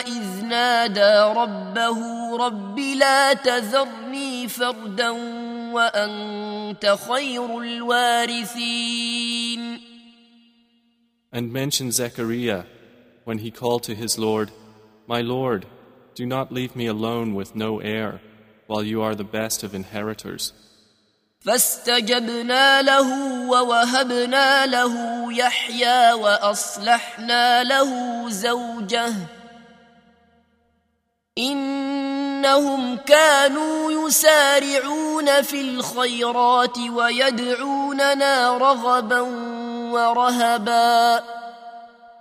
اذ 0.00 0.44
نادى 0.44 1.40
ربه 1.40 2.36
رب 2.36 2.78
لا 2.78 3.32
تذرني 3.32 4.48
فردا 4.48 5.10
وانت 5.72 6.96
خير 7.08 7.58
الوارثين 7.58 9.10
And 11.32 11.52
mention 11.52 11.92
Zechariah 11.92 12.64
when 13.24 13.38
he 13.38 13.50
called 13.52 13.84
to 13.84 13.94
his 13.94 14.18
Lord, 14.18 14.50
My 15.06 15.20
Lord, 15.20 15.66
do 16.14 16.26
not 16.26 16.52
leave 16.52 16.76
me 16.76 16.86
alone 16.86 17.34
with 17.34 17.54
no 17.54 17.80
heir, 17.80 18.20
while 18.66 18.84
you 18.84 19.02
are 19.02 19.14
the 19.14 19.24
best 19.24 19.62
of 19.62 19.74
inheritors. 19.74 20.52
فاستجبنا 21.40 22.82
له 22.82 23.08
ووهبنا 23.48 24.66
له 24.66 24.94
يحيى 25.32 26.12
واصلحنا 26.12 27.64
له 27.64 27.90
زوجه 28.30 29.12
انهم 31.38 32.96
كانوا 32.96 33.92
يسارعون 33.92 35.42
في 35.42 35.60
الخيرات 35.60 36.78
ويدعوننا 36.78 38.58
رغبا 38.58 39.20
ورهبا 39.92 41.22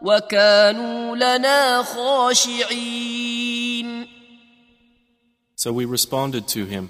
وكانوا 0.04 1.16
لنا 1.16 1.84
خاشعين 1.84 3.40
So 5.56 5.74
we 5.74 5.84
responded 5.86 6.48
to 6.48 6.66
him, 6.66 6.90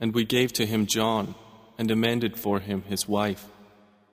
and 0.00 0.12
we 0.12 0.24
gave 0.24 0.52
to 0.54 0.66
him 0.66 0.86
John, 0.86 1.34
and 1.78 1.90
amended 1.90 2.36
for 2.36 2.58
him 2.58 2.82
his 2.88 3.08
wife. 3.08 3.44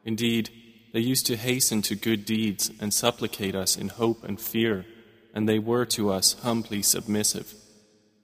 Indeed, 0.05 0.51
they 0.93 0.99
used 0.99 1.25
to 1.27 1.35
hasten 1.35 1.81
to 1.83 1.95
good 1.95 2.23
deeds 2.23 2.69
and 2.79 2.93
supplicate 2.93 3.55
us 3.55 3.75
in 3.75 3.87
hope 3.89 4.23
and 4.23 4.39
fear, 4.39 4.85
and 5.33 5.49
they 5.49 5.59
were 5.59 5.85
to 5.97 6.11
us 6.11 6.35
humbly 6.43 6.81
submissive. 6.83 7.55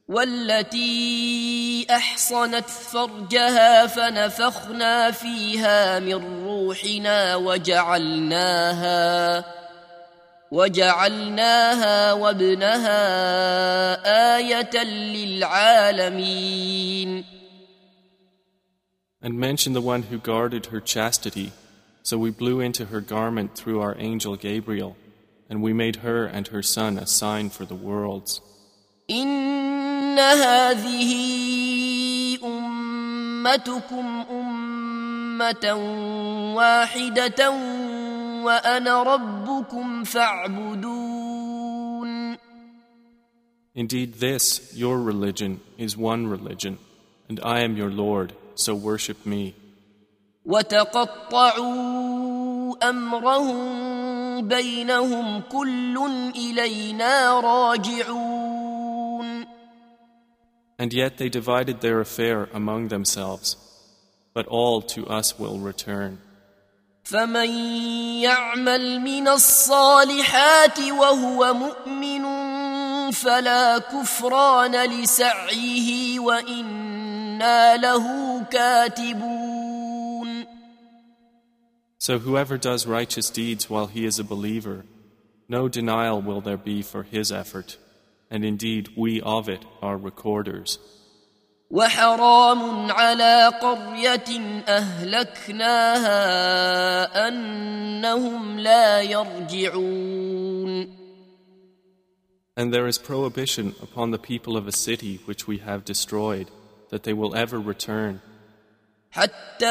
والتي 0.07 1.85
احصنت 1.89 2.69
فرجها 2.69 3.87
فنفخنا 3.87 5.11
فيها 5.11 5.99
من 5.99 6.43
روحنا 6.45 7.35
وجعلناها 7.35 8.93
وجعلناها 10.51 12.13
وابنها 12.13 12.97
ايه 14.37 14.83
للعالمين 15.13 16.63
And 19.25 19.39
mention 19.39 19.71
the 19.73 19.81
one 19.93 20.03
who 20.03 20.17
guarded 20.17 20.65
her 20.65 20.81
chastity. 20.81 21.53
So 22.03 22.17
we 22.17 22.29
blew 22.31 22.59
into 22.59 22.83
her 22.91 22.99
garment 22.99 23.55
through 23.55 23.79
our 23.79 23.95
angel 23.97 24.35
Gabriel, 24.35 24.97
and 25.49 25.63
we 25.63 25.71
made 25.71 25.97
her 26.07 26.25
and 26.25 26.45
her 26.49 26.61
son 26.61 26.97
a 26.97 27.07
sign 27.07 27.49
for 27.49 27.63
the 27.63 27.75
worlds. 27.75 28.41
ان 29.09 30.19
هذه 30.19 31.13
امتكم 32.43 34.25
امه 34.31 35.73
واحده 36.55 37.49
وانا 38.47 39.03
ربكم 39.03 40.03
فاعبدون 40.03 41.53
Indeed, 43.75 44.19
this, 44.19 44.71
your 44.75 44.99
religion, 44.99 45.59
is 45.79 45.97
one 45.97 46.27
religion, 46.27 46.77
and 47.27 47.39
I 47.43 47.61
am 47.61 47.75
your 47.75 47.89
Lord, 47.89 48.33
so 48.53 48.75
worship 48.75 49.25
me. 49.25 49.55
وتقطعوا 50.45 51.93
امرهم 52.89 54.47
بينهم 54.47 55.41
كل 55.41 55.97
الينا 56.35 57.39
راجعون 57.39 58.73
And 60.79 60.93
yet 60.93 61.17
they 61.17 61.29
divided 61.29 61.81
their 61.81 61.99
affair 61.99 62.49
among 62.53 62.89
themselves, 62.89 63.55
but 64.33 64.45
all 64.47 64.81
to 64.81 65.07
us 65.07 65.39
will 65.39 65.59
return. 65.59 66.19
فمن 67.07 67.49
يعمل 68.21 68.99
من 68.99 69.27
الصالحات 69.27 70.79
وهو 70.79 71.53
مؤمن 71.53 72.23
فلا 73.11 73.77
كفران 73.77 74.89
لسعيه 74.89 76.19
وانا 76.19 77.77
له 77.77 78.05
كاتبون 78.43 79.53
So 81.99 82.19
whoever 82.19 82.57
does 82.57 82.85
righteous 82.85 83.29
deeds 83.29 83.69
while 83.69 83.87
he 83.87 84.03
is 84.05 84.19
a 84.19 84.25
believer, 84.25 84.83
no 85.47 85.69
denial 85.69 86.21
will 86.21 86.41
there 86.41 86.57
be 86.57 86.81
for 86.81 87.03
his 87.03 87.31
effort, 87.31 87.77
and 88.29 88.43
indeed 88.43 88.89
we 88.97 89.21
of 89.21 89.47
it 89.47 89.63
are 89.81 89.95
recorders. 89.95 90.79
وحرام 91.70 92.90
على 92.92 93.52
قريه 93.60 94.62
اهلكناها 94.68 96.18
انهم 97.28 98.58
لا 98.58 99.00
يرجعون 99.00 100.98
And 102.56 102.72
there 102.74 102.88
is 102.88 102.98
prohibition 102.98 103.74
upon 103.80 104.10
the 104.10 104.18
people 104.18 104.56
of 104.56 104.66
a 104.66 104.72
city 104.72 105.20
which 105.26 105.46
we 105.46 105.58
have 105.58 105.84
destroyed, 105.84 106.48
that 106.90 107.04
they 107.04 107.12
will 107.12 107.36
ever 107.36 107.60
return, 107.60 108.20
حتى 109.10 109.66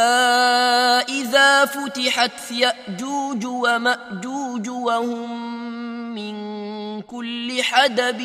اذا 1.09 1.65
فتحت 1.65 2.51
ياجوج 2.51 3.45
وماجوج 3.45 4.69
وهم 4.69 6.15
من 6.15 7.01
كل 7.01 7.63
حدب 7.63 8.19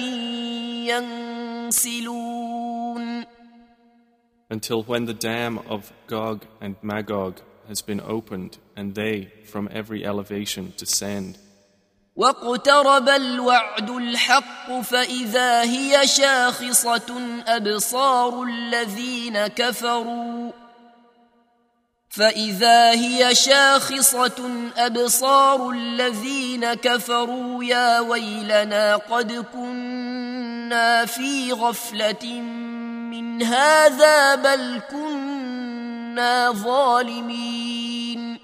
ينسلون 1.72 2.52
until 4.51 4.83
when 4.83 5.05
the 5.05 5.13
dam 5.13 5.59
of 5.69 5.91
Gog 6.07 6.45
and 6.61 6.75
Magog 6.81 7.41
has 7.67 7.81
been 7.81 8.01
opened, 8.01 8.57
and 8.75 8.95
they 8.95 9.31
from 9.45 9.67
every 9.71 10.05
elevation 10.05 10.73
descend. 10.77 11.37
واقترب 12.17 13.09
الوعد 13.09 13.89
الحق 13.89 14.79
فاذا 14.81 15.61
هي 15.61 16.07
شاخصه 16.07 17.21
ابصار 17.47 18.43
الذين 18.43 19.47
كفروا 19.47 20.51
فاذا 22.09 22.91
هي 22.91 23.35
شاخصه 23.35 24.49
ابصار 24.77 25.69
الذين 25.69 26.73
كفروا 26.73 27.63
يا 27.63 27.99
ويلنا 27.99 28.95
قد 28.95 29.31
كنا 29.53 31.05
في 31.05 31.51
غفله 31.51 32.41
من 33.11 33.43
هذا 33.43 34.35
بل 34.35 34.81
كنا 34.91 36.51
ظالمين 36.51 38.37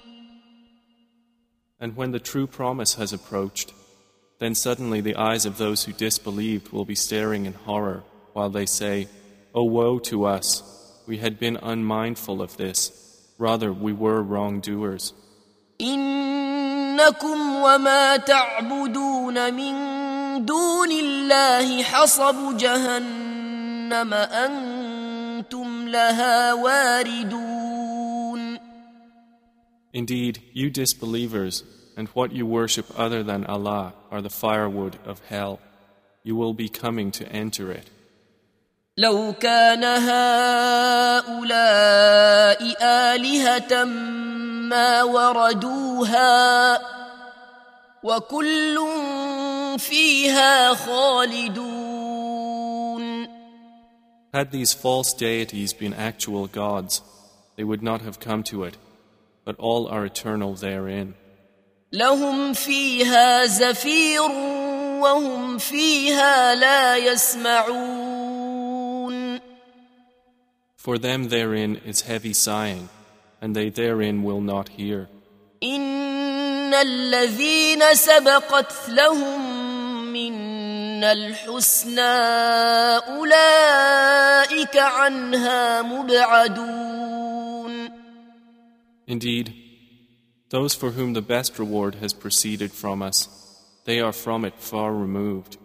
And 1.80 1.96
when 1.96 2.12
the 2.12 2.20
true 2.20 2.46
promise 2.46 2.94
has 2.94 3.12
approached, 3.12 3.72
then 4.38 4.54
suddenly 4.54 5.00
the 5.00 5.16
eyes 5.16 5.44
of 5.44 5.58
those 5.58 5.84
who 5.84 5.92
disbelieved 5.92 6.72
will 6.72 6.84
be 6.84 6.94
staring 6.94 7.46
in 7.46 7.52
horror, 7.52 8.04
while 8.32 8.48
they 8.48 8.66
say, 8.66 9.08
O 9.54 9.64
woe 9.64 9.98
to 10.10 10.24
us! 10.24 10.62
We 11.06 11.18
had 11.18 11.38
been 11.38 11.58
unmindful 11.58 12.40
of 12.40 12.56
this. 12.56 12.90
Rather, 13.38 13.72
we 13.72 13.92
were 13.92 14.22
wrongdoers. 14.22 15.12
إنكم 15.80 17.56
وما 17.62 18.16
تعبدون 18.16 19.54
من 19.54 19.74
دون 20.44 20.92
الله 20.92 21.82
حصب 21.82 22.56
جهنم 23.88 24.14
أنتم 24.14 25.88
لها 25.88 26.52
واردون 26.52 27.94
Indeed, 29.96 30.42
you 30.52 30.70
disbelievers, 30.70 31.62
and 31.96 32.08
what 32.14 32.32
you 32.32 32.44
worship 32.44 32.86
other 32.98 33.22
than 33.22 33.46
Allah 33.46 33.94
are 34.10 34.20
the 34.20 34.28
firewood 34.28 34.98
of 35.06 35.20
hell. 35.28 35.60
You 36.24 36.34
will 36.34 36.52
be 36.52 36.68
coming 36.68 37.12
to 37.12 37.24
enter 37.28 37.70
it. 37.70 37.86
لو 38.98 39.32
كان 39.40 39.84
هؤلاء 39.84 41.24
آلهة 42.82 43.84
ما 43.84 45.02
وردوها 45.02 46.80
وكل 48.02 48.78
فيها 49.78 50.74
خالدون 50.74 51.77
Had 54.32 54.50
these 54.50 54.72
false 54.72 55.12
deities 55.12 55.72
been 55.72 55.94
actual 55.94 56.46
gods, 56.48 57.02
they 57.56 57.64
would 57.64 57.82
not 57.82 58.00
have 58.02 58.18
come 58.18 58.42
to 58.44 58.64
it, 58.64 58.76
but 59.44 59.56
all 59.58 59.86
are 59.86 60.04
eternal 60.04 60.54
therein. 60.54 61.14
لهم 61.92 62.52
فيها 62.52 63.46
زفير 63.46 64.22
وهم 65.00 65.58
فيها 65.58 66.54
لا 66.54 66.96
يسمعون 66.96 68.34
For 70.76 70.98
them 70.98 71.28
therein 71.28 71.76
is 71.86 72.02
heavy 72.02 72.34
sighing, 72.34 72.88
and 73.40 73.54
they 73.56 73.70
therein 73.70 74.22
will 74.22 74.40
not 74.40 74.68
hear. 74.68 75.08
إن 75.62 76.74
الذين 76.74 77.94
سبقت 77.94 78.88
لهم 78.88 79.67
منا 80.98 81.12
الحسنى 81.12 82.00
أولئك 83.14 84.76
عنها 84.76 85.82
مبعدون 85.82 87.14
Indeed, 89.06 89.52
those 90.48 90.74
for 90.74 90.90
whom 90.92 91.12
the 91.12 91.20
best 91.20 91.58
reward 91.58 91.96
has 91.96 92.14
proceeded 92.14 92.72
from 92.72 93.02
us, 93.02 93.28
they 93.84 94.00
are 94.00 94.12
from 94.14 94.46
it 94.46 94.54
far 94.58 94.94
removed. 94.94 95.58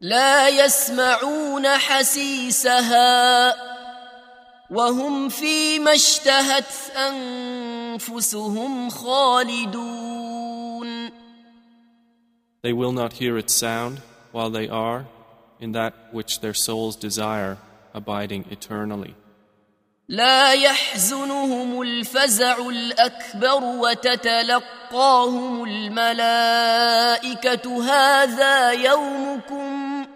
لا 0.00 0.48
يسمعون 0.48 1.68
حسيسها 1.68 3.54
وهم 4.70 5.28
فيما 5.28 5.92
اشتهت 5.94 6.72
أنفسهم 6.96 8.90
خالدون 8.90 10.50
They 12.62 12.72
will 12.72 12.92
not 12.92 13.14
hear 13.14 13.36
its 13.38 13.54
sound 13.54 14.00
while 14.34 14.50
they 14.50 14.68
are, 14.68 15.06
in 15.58 15.72
that 15.72 15.94
which 16.12 16.40
their 16.40 16.54
souls 16.54 16.96
desire, 16.96 17.58
abiding 17.94 18.44
eternally. 18.50 19.14
لا 20.10 20.52
يحزنهم 20.52 21.82
الفزع 21.82 22.68
الأكبر 22.68 23.64
وتتلقاهم 23.64 25.64
الملائكة 25.64 27.04
هذا 27.84 28.70
يومكم 28.70 30.06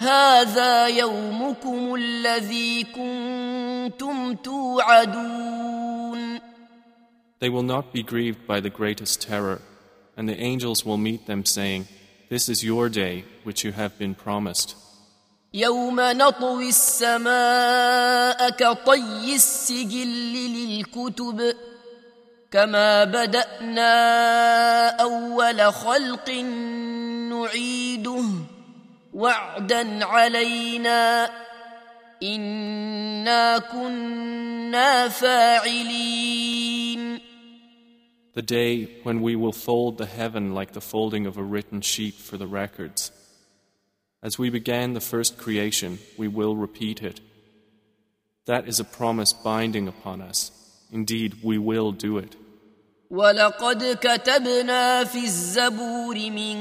هذا 0.00 0.86
يومكم 0.86 1.94
الذي 1.94 2.84
كنتم 2.84 4.34
توعدون 4.34 6.40
They 7.38 7.48
will 7.48 7.62
not 7.62 7.92
be 7.92 8.02
grieved 8.02 8.46
by 8.46 8.60
the 8.60 8.68
greatest 8.68 9.22
terror, 9.22 9.62
and 10.14 10.28
the 10.28 10.38
angels 10.38 10.84
will 10.84 10.98
meet 10.98 11.26
them, 11.26 11.46
saying, 11.46 11.86
This 12.27 12.49
is 12.49 12.63
your 12.63 12.89
day 12.89 13.23
which 13.43 13.63
you 13.63 13.71
have 13.71 13.99
been 13.99 14.15
promised. 14.15 14.75
يوم 15.53 15.95
نطوي 16.01 16.69
السماء 16.69 18.49
كطي 18.49 19.35
السجل 19.35 20.07
للكتب 20.33 21.55
كما 22.51 23.03
بدانا 23.03 23.91
اول 24.89 25.73
خلق 25.73 26.29
نعيده 27.29 28.23
وعدا 29.13 30.05
علينا 30.05 31.29
انا 32.23 33.57
كنا 33.57 35.07
فاعلين 35.09 36.45
The 38.34 38.42
day 38.42 39.00
when 39.02 39.22
we 39.22 39.34
will 39.34 39.52
fold 39.52 39.98
the 39.98 40.06
heaven 40.06 40.54
like 40.54 40.72
the 40.72 40.80
folding 40.80 41.26
of 41.26 41.36
a 41.36 41.42
written 41.42 41.80
sheet 41.80 42.14
for 42.14 42.36
the 42.36 42.46
records. 42.46 43.10
As 44.22 44.38
we 44.38 44.50
began 44.50 44.92
the 44.92 45.00
first 45.00 45.38
creation, 45.38 45.98
we 46.16 46.28
will 46.28 46.54
repeat 46.54 47.02
it. 47.02 47.20
That 48.46 48.68
is 48.68 48.78
a 48.78 48.84
promise 48.84 49.32
binding 49.32 49.88
upon 49.88 50.20
us. 50.20 50.52
Indeed, 50.92 51.38
we 51.42 51.58
will 51.58 51.92
do 51.92 52.18
it. 52.18 52.36
ولقد 53.10 53.98
كتبنا 54.00 55.04
في 55.04 55.18
الزبور 55.18 56.14
من 56.30 56.58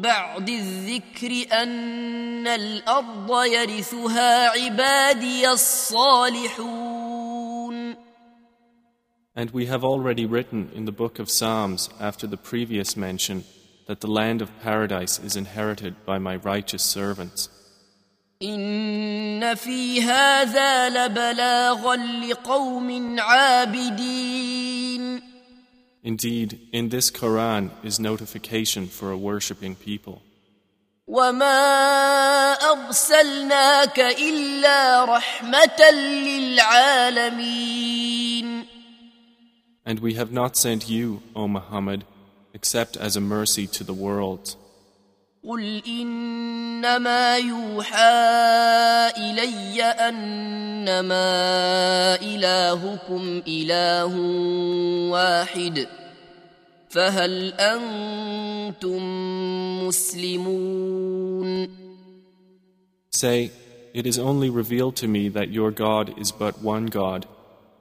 بعد 0.00 0.48
الذكر 0.48 1.46
أن 1.52 2.46
الأرض 2.46 3.44
يرثها 3.44 4.48
عبادي 4.48 5.50
الصالحون 5.50 6.85
And 9.36 9.50
we 9.50 9.66
have 9.66 9.82
already 9.82 10.26
written 10.26 10.70
in 10.74 10.84
the 10.84 10.92
book 10.92 11.18
of 11.18 11.30
Psalms 11.30 11.88
after 11.98 12.26
the 12.26 12.36
previous 12.36 12.96
mention 12.96 13.44
that 13.86 14.00
the 14.00 14.06
land 14.06 14.42
of 14.42 14.60
paradise 14.60 15.18
is 15.18 15.36
inherited 15.36 16.04
by 16.04 16.18
my 16.18 16.36
righteous 16.36 16.82
servants. 16.82 17.48
إن 18.42 19.54
في 19.54 20.02
هذا 20.02 20.88
لبلاغا 20.88 21.96
لقوم 21.96 23.20
عابدين 23.20 25.22
Indeed, 26.04 26.58
in 26.72 26.88
this 26.88 27.12
Quran 27.12 27.70
is 27.84 28.00
notification 28.00 28.88
for 28.88 29.12
a 29.12 29.16
worshipping 29.16 29.76
people. 29.76 30.20
وما 31.06 32.52
أرسلناك 32.52 34.00
إلا 34.00 35.04
رحمة 35.04 35.90
للعالمين 35.90 37.62
And 39.86 40.00
we 40.00 40.14
have 40.14 40.32
not 40.32 40.56
sent 40.56 40.88
you, 40.88 41.22
O 41.34 41.48
Muhammad, 41.48 42.04
except 42.54 42.96
as 42.96 43.16
a 43.16 43.20
mercy 43.20 43.66
to 43.66 43.84
the 43.84 43.94
worlds. 43.94 44.56
قل 45.44 45.82
إنما 45.86 47.36
يوحى 47.36 47.96
إلي 49.18 49.82
أنما 49.82 51.24
إلهكم 52.22 53.42
إله 53.48 54.16
واحد 55.10 55.88
فهل 56.90 57.52
أنتم 57.52 59.02
مسلمون 59.88 61.68
Say, 63.10 63.50
It 63.94 64.06
is 64.06 64.18
only 64.18 64.48
revealed 64.48 64.96
to 64.96 65.08
me 65.08 65.28
that 65.28 65.50
your 65.50 65.70
God 65.70 66.18
is 66.18 66.32
but 66.32 66.62
one 66.62 66.86
God. 66.86 67.26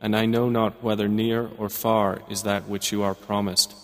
and 0.00 0.16
I 0.16 0.26
know 0.26 0.48
not 0.48 0.82
whether 0.82 1.08
near 1.08 1.48
or 1.58 1.68
far 1.68 2.22
is 2.28 2.42
that 2.42 2.68
which 2.68 2.92
you 2.92 3.02
are 3.02 3.14
promised. 3.14 3.74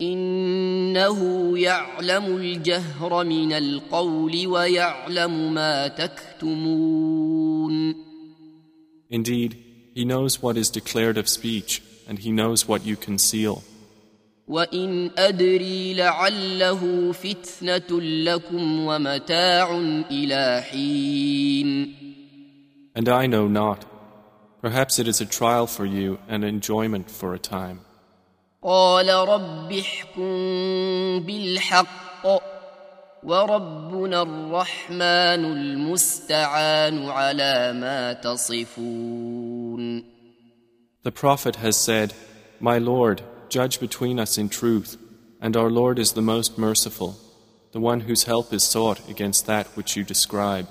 إنه 0.00 1.58
يعلم 1.58 2.36
الجهر 2.36 3.24
من 3.24 3.52
القول 3.52 4.46
ويعلم 4.46 5.54
ما 5.54 5.88
تكتمون 5.88 7.94
Indeed, 9.10 9.56
He 9.94 10.04
knows 10.04 10.40
what 10.40 10.56
is 10.56 10.70
declared 10.70 11.18
of 11.18 11.28
speech, 11.28 11.82
and 12.08 12.20
He 12.20 12.30
knows 12.30 12.68
what 12.68 12.86
you 12.86 12.96
conceal. 12.96 13.62
وإن 14.48 15.10
أدري 15.18 15.94
لعله 15.94 17.12
فتنة 17.12 18.00
لكم 18.00 18.80
ومتاع 18.86 19.78
إلى 20.10 20.62
حين 20.70 21.94
And 22.94 23.08
I 23.08 23.26
know 23.26 23.46
not. 23.46 23.84
Perhaps 24.64 24.98
it 24.98 25.08
is 25.08 25.20
a 25.20 25.26
trial 25.26 25.66
for 25.66 25.86
you 25.86 26.18
and 26.28 26.44
enjoyment 26.44 27.10
for 27.10 27.34
a 27.34 27.38
time. 27.38 27.80
قال 28.62 29.08
رب 29.08 29.72
احكم 29.72 31.20
بالحق 31.20 32.26
وربنا 33.22 34.22
الرحمن 34.22 35.44
المستعان 35.44 37.08
على 37.08 37.72
ما 37.72 38.12
تصفون 38.12 40.04
The 41.02 41.10
Prophet 41.10 41.56
has 41.56 41.78
said, 41.78 42.12
My 42.60 42.76
Lord, 42.76 43.22
judge 43.48 43.80
between 43.80 44.18
us 44.18 44.36
in 44.36 44.50
truth, 44.50 44.98
and 45.40 45.56
our 45.56 45.70
Lord 45.70 45.98
is 45.98 46.12
the 46.12 46.20
most 46.20 46.58
merciful, 46.58 47.16
the 47.72 47.80
one 47.80 48.00
whose 48.00 48.24
help 48.24 48.52
is 48.52 48.62
sought 48.62 49.08
against 49.08 49.46
that 49.46 49.66
which 49.68 49.96
you 49.96 50.04
describe. 50.04 50.68